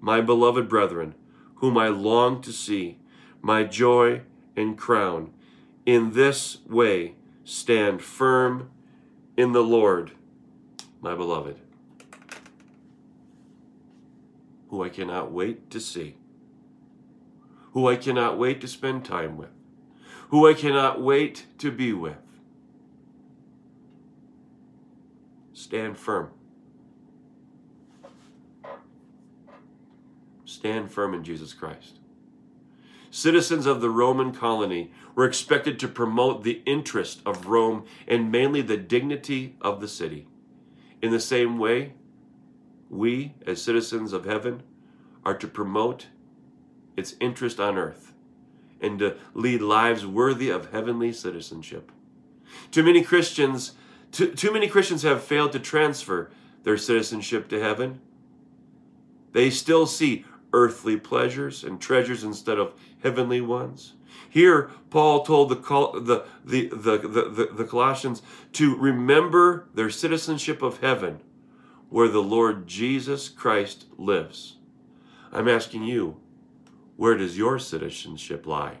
my 0.00 0.22
beloved 0.22 0.66
brethren, 0.66 1.14
whom 1.56 1.76
I 1.76 1.88
long 1.88 2.40
to 2.40 2.52
see, 2.54 2.96
my 3.42 3.64
joy 3.64 4.22
and 4.56 4.78
crown, 4.78 5.34
in 5.84 6.12
this 6.12 6.64
way 6.66 7.16
stand 7.44 8.00
firm 8.00 8.70
in 9.36 9.52
the 9.52 9.62
Lord, 9.62 10.12
my 11.02 11.14
beloved, 11.14 11.58
who 14.68 14.82
I 14.82 14.88
cannot 14.88 15.32
wait 15.32 15.70
to 15.70 15.80
see, 15.80 16.16
who 17.72 17.88
I 17.88 17.96
cannot 17.96 18.38
wait 18.38 18.60
to 18.60 18.68
spend 18.68 19.04
time 19.04 19.36
with, 19.36 19.50
who 20.28 20.48
I 20.48 20.54
cannot 20.54 21.02
wait 21.02 21.46
to 21.58 21.70
be 21.70 21.92
with. 21.92 22.16
Stand 25.52 25.98
firm. 25.98 26.30
Stand 30.44 30.90
firm 30.90 31.14
in 31.14 31.24
Jesus 31.24 31.52
Christ. 31.52 31.98
Citizens 33.10 33.66
of 33.66 33.80
the 33.80 33.90
Roman 33.90 34.32
colony 34.32 34.92
were 35.14 35.24
expected 35.24 35.78
to 35.80 35.88
promote 35.88 36.44
the 36.44 36.62
interest 36.66 37.20
of 37.24 37.46
Rome 37.46 37.84
and 38.06 38.30
mainly 38.30 38.62
the 38.62 38.76
dignity 38.76 39.56
of 39.60 39.80
the 39.80 39.88
city. 39.88 40.28
In 41.00 41.10
the 41.10 41.20
same 41.20 41.58
way, 41.58 41.94
we, 42.90 43.34
as 43.46 43.62
citizens 43.62 44.12
of 44.12 44.24
heaven, 44.24 44.62
are 45.24 45.36
to 45.36 45.46
promote 45.46 46.06
its 46.96 47.14
interest 47.20 47.60
on 47.60 47.76
earth 47.76 48.14
and 48.80 48.98
to 48.98 49.16
lead 49.34 49.60
lives 49.60 50.06
worthy 50.06 50.50
of 50.50 50.70
heavenly 50.70 51.12
citizenship. 51.12 51.90
Too 52.70 52.82
many 52.82 53.02
Christians, 53.02 53.72
too, 54.12 54.32
too 54.32 54.52
many 54.52 54.68
Christians 54.68 55.02
have 55.02 55.22
failed 55.22 55.52
to 55.52 55.58
transfer 55.58 56.30
their 56.62 56.76
citizenship 56.76 57.48
to 57.48 57.60
heaven. 57.60 58.00
They 59.32 59.50
still 59.50 59.86
see 59.86 60.24
earthly 60.52 60.96
pleasures 60.96 61.62
and 61.64 61.80
treasures 61.80 62.24
instead 62.24 62.58
of 62.58 62.74
heavenly 63.02 63.40
ones. 63.40 63.94
Here, 64.30 64.70
Paul 64.90 65.24
told 65.24 65.50
the, 65.50 65.56
the, 65.56 66.24
the, 66.44 66.68
the, 66.68 66.98
the, 66.98 67.48
the 67.52 67.64
Colossians 67.64 68.22
to 68.54 68.76
remember 68.76 69.68
their 69.74 69.90
citizenship 69.90 70.62
of 70.62 70.80
heaven, 70.80 71.20
where 71.90 72.08
the 72.08 72.22
Lord 72.22 72.66
Jesus 72.66 73.28
Christ 73.28 73.86
lives. 73.96 74.56
I'm 75.32 75.48
asking 75.48 75.84
you, 75.84 76.20
where 76.96 77.16
does 77.16 77.38
your 77.38 77.58
citizenship 77.58 78.46
lie? 78.46 78.78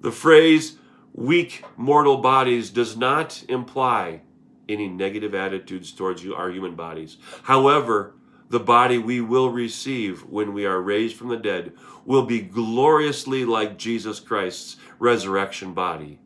The 0.00 0.12
phrase 0.12 0.76
weak 1.12 1.64
mortal 1.76 2.18
bodies 2.18 2.70
does 2.70 2.96
not 2.96 3.44
imply 3.48 4.22
any 4.68 4.88
negative 4.88 5.34
attitudes 5.34 5.92
towards 5.92 6.22
you, 6.22 6.34
our 6.34 6.50
human 6.50 6.74
bodies. 6.74 7.16
However, 7.42 8.14
the 8.48 8.60
body 8.60 8.98
we 8.98 9.20
will 9.20 9.50
receive 9.50 10.24
when 10.24 10.52
we 10.52 10.66
are 10.66 10.80
raised 10.80 11.16
from 11.16 11.28
the 11.28 11.36
dead 11.36 11.72
will 12.04 12.24
be 12.24 12.40
gloriously 12.40 13.44
like 13.44 13.78
Jesus 13.78 14.18
Christ's 14.18 14.76
resurrection 14.98 15.72
body. 15.72 16.18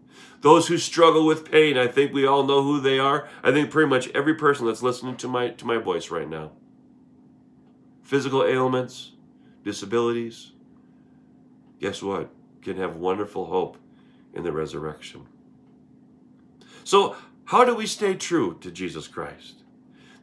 Those 0.44 0.68
who 0.68 0.76
struggle 0.76 1.24
with 1.24 1.50
pain, 1.50 1.78
I 1.78 1.86
think 1.86 2.12
we 2.12 2.26
all 2.26 2.44
know 2.44 2.62
who 2.62 2.78
they 2.78 2.98
are. 2.98 3.26
I 3.42 3.50
think 3.50 3.70
pretty 3.70 3.88
much 3.88 4.10
every 4.10 4.34
person 4.34 4.66
that's 4.66 4.82
listening 4.82 5.16
to 5.16 5.26
my 5.26 5.48
to 5.48 5.64
my 5.64 5.78
voice 5.78 6.10
right 6.10 6.28
now. 6.28 6.50
Physical 8.02 8.44
ailments, 8.44 9.12
disabilities, 9.62 10.52
guess 11.80 12.02
what? 12.02 12.28
Can 12.60 12.76
have 12.76 12.96
wonderful 12.96 13.46
hope 13.46 13.78
in 14.34 14.44
the 14.44 14.52
resurrection. 14.52 15.22
So, 16.84 17.16
how 17.46 17.64
do 17.64 17.74
we 17.74 17.86
stay 17.86 18.14
true 18.14 18.58
to 18.60 18.70
Jesus 18.70 19.08
Christ? 19.08 19.62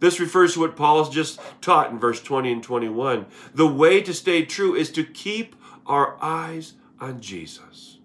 This 0.01 0.19
refers 0.19 0.53
to 0.53 0.59
what 0.59 0.75
Paul 0.75 1.03
has 1.03 1.11
just 1.11 1.41
taught 1.61 1.89
in 1.89 1.97
verse 1.97 2.21
20 2.21 2.51
and 2.51 2.63
21. 2.63 3.25
The 3.55 3.65
way 3.65 4.03
to 4.03 4.13
stay 4.13 4.45
true 4.45 4.75
is 4.75 4.91
to 4.91 5.03
keep 5.03 5.55
our 5.87 6.23
eyes 6.23 6.73
on 6.99 7.21
Jesus. 7.21 7.97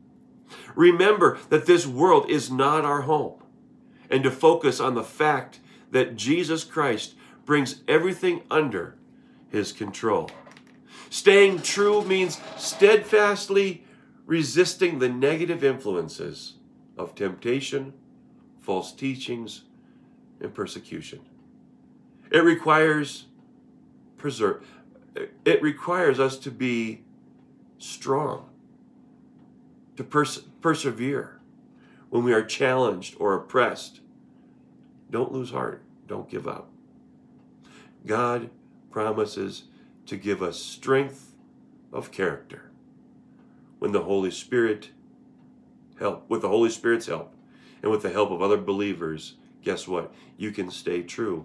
Remember 0.77 1.39
that 1.49 1.67
this 1.67 1.87
world 1.87 2.31
is 2.31 2.51
not 2.51 2.85
our 2.85 3.03
home, 3.03 3.43
and 4.09 4.23
to 4.23 4.31
focus 4.31 4.79
on 4.79 4.95
the 4.95 5.03
fact 5.03 5.59
that 5.91 6.15
Jesus 6.15 6.62
Christ 6.62 7.15
brings 7.45 7.83
everything 7.89 8.43
under 8.51 8.97
his 9.49 9.73
control. 9.73 10.31
Staying 11.11 11.62
true 11.62 12.05
means 12.05 12.41
steadfastly 12.57 13.85
resisting 14.27 14.99
the 14.99 15.09
negative 15.09 15.65
influences 15.65 16.55
of 16.99 17.15
temptation, 17.15 17.93
false 18.61 18.93
teachings, 18.93 19.62
and 20.41 20.53
persecution. 20.55 21.21
It 22.31 22.45
requires 22.45 23.27
preserve. 24.17 24.67
It 25.45 25.62
requires 25.62 26.21
us 26.21 26.37
to 26.39 26.51
be 26.51 27.03
strong, 27.79 28.49
to 29.97 30.05
pers- 30.05 30.43
persevere 30.66 31.38
when 32.11 32.24
we 32.24 32.33
are 32.33 32.42
challenged 32.42 33.14
or 33.20 33.35
oppressed. 33.35 34.00
Don't 35.12 35.31
lose 35.31 35.52
heart. 35.52 35.81
Don't 36.09 36.29
give 36.29 36.48
up. 36.48 36.68
God 38.05 38.50
promises 38.90 39.66
to 40.07 40.16
give 40.16 40.42
us 40.42 40.59
strength 40.59 41.37
of 41.92 42.11
character 42.11 42.72
when 43.79 43.92
the 43.92 44.02
Holy 44.02 44.33
Spirit 44.33 44.90
help 46.00 46.29
with 46.29 46.42
the 46.42 46.48
Holy 46.48 46.70
Spirit's 46.70 47.07
help 47.07 47.33
and 47.81 47.92
with 47.92 48.02
the 48.02 48.11
help 48.11 48.33
of 48.33 48.42
other 48.42 48.57
believers 48.57 49.37
guess 49.62 49.87
what 49.87 50.12
you 50.37 50.50
can 50.50 50.68
stay 50.68 51.00
true 51.00 51.44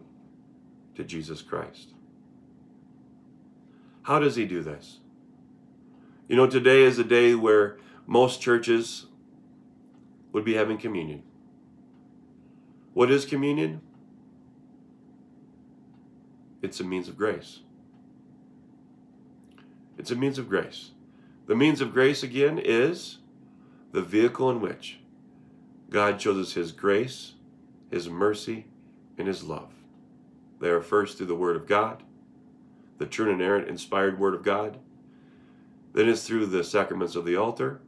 to 0.95 1.03
Jesus 1.03 1.43
Christ. 1.43 1.93
How 4.01 4.17
does 4.17 4.35
he 4.35 4.45
do 4.45 4.63
this? 4.63 4.97
You 6.27 6.35
know, 6.35 6.47
today 6.47 6.81
is 6.81 6.97
a 6.97 7.03
day 7.03 7.35
where 7.35 7.77
most 8.07 8.41
churches 8.41 9.05
would 10.31 10.45
be 10.45 10.53
having 10.53 10.77
communion. 10.77 11.23
What 12.93 13.11
is 13.11 13.25
communion? 13.25 13.81
It's 16.61 16.79
a 16.79 16.83
means 16.83 17.07
of 17.07 17.17
grace. 17.17 17.59
It's 19.97 20.11
a 20.11 20.15
means 20.15 20.37
of 20.37 20.49
grace. 20.49 20.91
The 21.47 21.55
means 21.55 21.81
of 21.81 21.93
grace, 21.93 22.23
again, 22.23 22.59
is 22.59 23.17
the 23.91 24.01
vehicle 24.01 24.49
in 24.49 24.61
which 24.61 24.99
God 25.89 26.21
shows 26.21 26.47
us 26.47 26.53
His 26.53 26.71
grace, 26.71 27.33
His 27.89 28.09
mercy, 28.09 28.65
and 29.17 29.27
His 29.27 29.43
love. 29.43 29.73
They 30.59 30.69
are 30.69 30.81
first 30.81 31.17
through 31.17 31.27
the 31.27 31.35
Word 31.35 31.55
of 31.55 31.67
God, 31.67 32.03
the 32.99 33.05
true 33.05 33.29
and 33.29 33.41
inerrant, 33.41 33.67
inspired 33.67 34.19
Word 34.19 34.33
of 34.33 34.43
God. 34.43 34.77
Then 35.93 36.07
it's 36.07 36.25
through 36.25 36.45
the 36.45 36.63
sacraments 36.63 37.15
of 37.15 37.25
the 37.25 37.35
altar, 37.35 37.81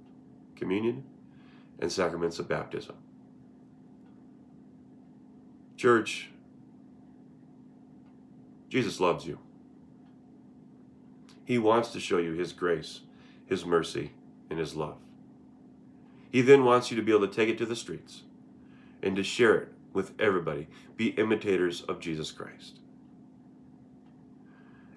communion, 0.56 1.03
and 1.83 1.91
sacraments 1.91 2.39
of 2.39 2.47
baptism. 2.47 2.95
Church, 5.75 6.29
Jesus 8.69 9.01
loves 9.01 9.25
you. 9.25 9.37
He 11.43 11.57
wants 11.57 11.89
to 11.89 11.99
show 11.99 12.19
you 12.19 12.31
His 12.31 12.53
grace, 12.53 13.01
His 13.45 13.65
mercy, 13.65 14.13
and 14.49 14.59
His 14.59 14.77
love. 14.77 14.95
He 16.31 16.39
then 16.41 16.63
wants 16.63 16.89
you 16.89 16.95
to 16.95 17.03
be 17.03 17.11
able 17.11 17.27
to 17.27 17.33
take 17.33 17.49
it 17.49 17.57
to 17.57 17.65
the 17.65 17.75
streets 17.75 18.21
and 19.01 19.17
to 19.17 19.23
share 19.23 19.55
it 19.55 19.73
with 19.91 20.13
everybody. 20.21 20.69
Be 20.95 21.07
imitators 21.09 21.81
of 21.81 21.99
Jesus 21.99 22.31
Christ. 22.31 22.79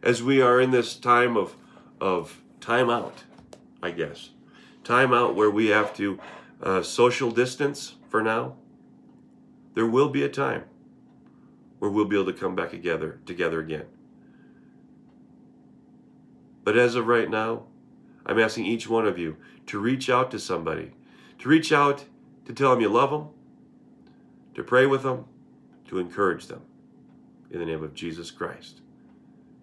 As 0.05 0.23
we 0.23 0.41
are 0.41 0.61
in 0.61 0.71
this 0.71 0.95
time 0.95 1.37
of, 1.37 1.57
of 2.01 2.43
time 2.61 2.89
out, 2.89 3.25
I 3.83 3.91
guess, 3.91 4.31
time 4.85 5.13
out 5.13 5.35
where 5.35 5.51
we 5.51 5.67
have 5.67 5.93
to 5.97 6.21
uh, 6.63 6.83
social 6.83 7.31
distance 7.31 7.97
for 8.09 8.23
now, 8.23 8.57
there 9.75 9.87
will 9.87 10.09
be 10.09 10.23
a 10.23 10.29
time 10.29 10.65
where 11.79 11.91
we'll 11.91 12.07
be 12.07 12.17
able 12.17 12.33
to 12.33 12.39
come 12.39 12.55
back 12.55 12.71
together 12.71 13.21
together 13.27 13.61
again. 13.61 13.85
But 16.65 16.77
as 16.77 16.95
of 16.95 17.07
right 17.07 17.31
now, 17.31 17.65
I'm 18.25 18.41
asking 18.41 18.67
each 18.67 18.89
one 18.89 19.07
of 19.07 19.19
you 19.19 19.37
to 19.67 19.79
reach 19.79 20.11
out 20.11 20.31
to 20.33 20.39
somebody, 20.39 20.93
to 21.39 21.49
reach 21.49 21.73
out 21.73 22.07
to 22.47 22.53
tell 22.53 22.71
them 22.71 22.81
you 22.81 22.89
love 22.89 23.11
them, 23.11 23.29
to 24.55 24.63
pray 24.63 24.87
with 24.87 25.03
them, 25.03 25.27
to 25.89 25.99
encourage 25.99 26.47
them. 26.47 26.63
In 27.51 27.61
the 27.61 27.67
name 27.67 27.85
of 27.85 27.95
Jesus 27.95 28.31
Christ. 28.31 28.81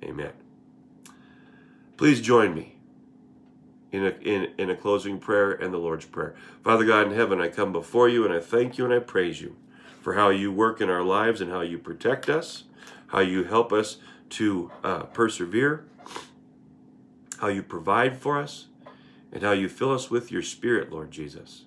Amen. 0.04 0.32
Please 1.98 2.22
join 2.22 2.56
me 2.56 2.78
in 3.94 4.06
a, 4.06 4.10
in, 4.22 4.52
in 4.58 4.70
a 4.72 4.76
closing 4.76 5.20
prayer 5.20 5.52
and 5.52 5.72
the 5.72 5.78
Lord's 5.78 6.06
Prayer. 6.06 6.36
Father 6.64 6.84
God 6.84 7.08
in 7.08 7.14
heaven, 7.14 7.40
I 7.40 7.48
come 7.48 7.72
before 7.72 8.10
you 8.10 8.26
and 8.26 8.34
I 8.34 8.40
thank 8.40 8.78
you 8.78 8.86
and 8.86 8.94
I 8.94 9.00
praise 9.00 9.40
you 9.40 9.56
for 10.02 10.16
how 10.16 10.30
you 10.30 10.52
work 10.52 10.82
in 10.82 10.90
our 10.90 11.04
lives 11.04 11.40
and 11.40 11.52
how 11.52 11.62
you 11.62 11.78
protect 11.78 12.28
us, 12.28 12.64
how 13.08 13.20
you 13.20 13.44
help 13.44 13.72
us 13.72 13.98
to 14.32 14.72
uh, 14.84 15.04
persevere, 15.04 15.86
how 17.38 17.48
you 17.48 17.62
provide 17.62 18.18
for 18.18 18.40
us, 18.40 18.66
and 19.32 19.44
how 19.44 19.52
you 19.52 19.70
fill 19.70 19.94
us 19.94 20.10
with 20.10 20.32
your 20.32 20.42
Spirit, 20.42 20.92
Lord 20.92 21.12
Jesus. 21.12 21.66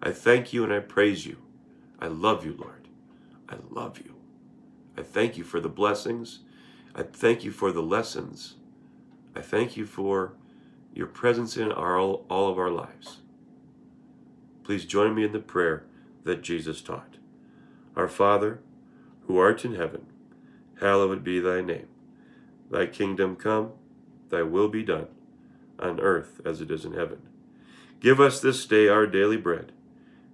I 0.00 0.12
thank 0.12 0.52
you 0.52 0.62
and 0.62 0.72
I 0.72 0.78
praise 0.78 1.26
you. 1.26 1.38
I 2.00 2.06
love 2.06 2.46
you, 2.46 2.56
Lord. 2.56 2.86
I 3.48 3.56
love 3.68 3.98
you. 3.98 4.14
I 4.96 5.02
thank 5.02 5.36
you 5.36 5.42
for 5.42 5.58
the 5.58 5.68
blessings. 5.68 6.38
I 6.94 7.02
thank 7.02 7.42
you 7.42 7.50
for 7.50 7.72
the 7.72 7.82
lessons. 7.82 8.54
I 9.34 9.40
thank 9.40 9.76
you 9.76 9.86
for 9.86 10.34
your 10.98 11.06
presence 11.06 11.56
in 11.56 11.70
our, 11.70 11.96
all, 11.96 12.26
all 12.28 12.50
of 12.50 12.58
our 12.58 12.72
lives. 12.72 13.18
Please 14.64 14.84
join 14.84 15.14
me 15.14 15.22
in 15.22 15.30
the 15.30 15.38
prayer 15.38 15.84
that 16.24 16.42
Jesus 16.42 16.82
taught. 16.82 17.18
Our 17.94 18.08
Father, 18.08 18.58
who 19.28 19.38
art 19.38 19.64
in 19.64 19.76
heaven, 19.76 20.06
hallowed 20.80 21.22
be 21.22 21.38
thy 21.38 21.60
name. 21.60 21.86
Thy 22.68 22.86
kingdom 22.86 23.36
come, 23.36 23.70
thy 24.28 24.42
will 24.42 24.68
be 24.68 24.82
done, 24.82 25.06
on 25.78 26.00
earth 26.00 26.40
as 26.44 26.60
it 26.60 26.68
is 26.68 26.84
in 26.84 26.94
heaven. 26.94 27.22
Give 28.00 28.20
us 28.20 28.40
this 28.40 28.66
day 28.66 28.88
our 28.88 29.06
daily 29.06 29.36
bread, 29.36 29.70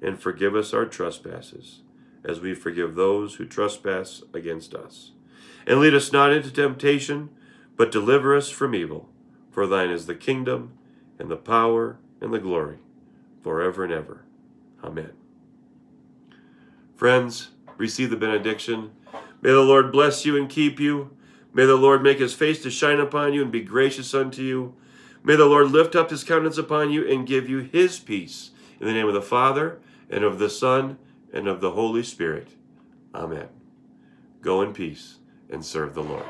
and 0.01 0.19
forgive 0.19 0.57
us 0.57 0.73
our 0.73 0.87
trespasses, 0.87 1.83
as 2.25 2.41
we 2.41 2.55
forgive 2.55 2.95
those 2.95 3.35
who 3.35 3.45
trespass 3.45 4.23
against 4.33 4.75
us. 4.75 5.11
And 5.67 5.79
lead 5.79 5.95
us 5.95 6.11
not 6.11 6.33
into 6.33 6.51
temptation, 6.51 7.29
but 7.77 7.93
deliver 7.93 8.35
us 8.35 8.49
from 8.49 8.75
evil. 8.75 9.11
For 9.55 9.69
thine 9.69 9.91
is 9.91 10.07
the 10.07 10.17
kingdom, 10.17 10.73
and 11.17 11.31
the 11.31 11.37
power, 11.37 11.99
and 12.21 12.35
the 12.35 12.41
glory, 12.41 12.79
forever 13.41 13.85
and 13.85 13.93
ever. 13.93 14.25
Amen. 14.83 15.13
Friends, 16.97 17.51
receive 17.77 18.11
the 18.11 18.17
benediction. 18.17 18.91
May 19.43 19.53
the 19.53 19.61
Lord 19.61 19.93
bless 19.93 20.27
you 20.27 20.37
and 20.37 20.51
keep 20.51 20.81
you. 20.81 21.17
May 21.53 21.67
the 21.67 21.77
Lord 21.77 22.03
make 22.03 22.19
his 22.19 22.35
face 22.35 22.61
to 22.65 22.71
shine 22.71 22.99
upon 22.99 23.33
you 23.33 23.43
and 23.43 23.53
be 23.53 23.61
gracious 23.61 24.13
unto 24.13 24.43
you. 24.43 24.75
May 25.23 25.37
the 25.37 25.47
Lord 25.47 25.71
lift 25.71 25.95
up 25.95 26.11
his 26.11 26.25
countenance 26.25 26.59
upon 26.59 26.91
you 26.91 27.09
and 27.09 27.25
give 27.25 27.49
you 27.49 27.59
his 27.59 28.01
peace. 28.01 28.51
In 28.81 28.89
the 28.89 28.93
name 28.93 29.07
of 29.07 29.15
the 29.15 29.23
Father, 29.23 29.79
and 30.11 30.25
of 30.25 30.41
the 30.41 30.51
Son, 30.51 30.99
and 31.33 31.47
of 31.47 31.61
the 31.61 31.71
Holy 31.71 32.03
Spirit. 32.03 32.49
Amen. 33.15 33.47
Go 34.43 34.63
in 34.63 34.73
peace 34.73 35.19
and 35.49 35.65
serve 35.65 35.95
the 35.95 36.03
Lord. 36.03 36.27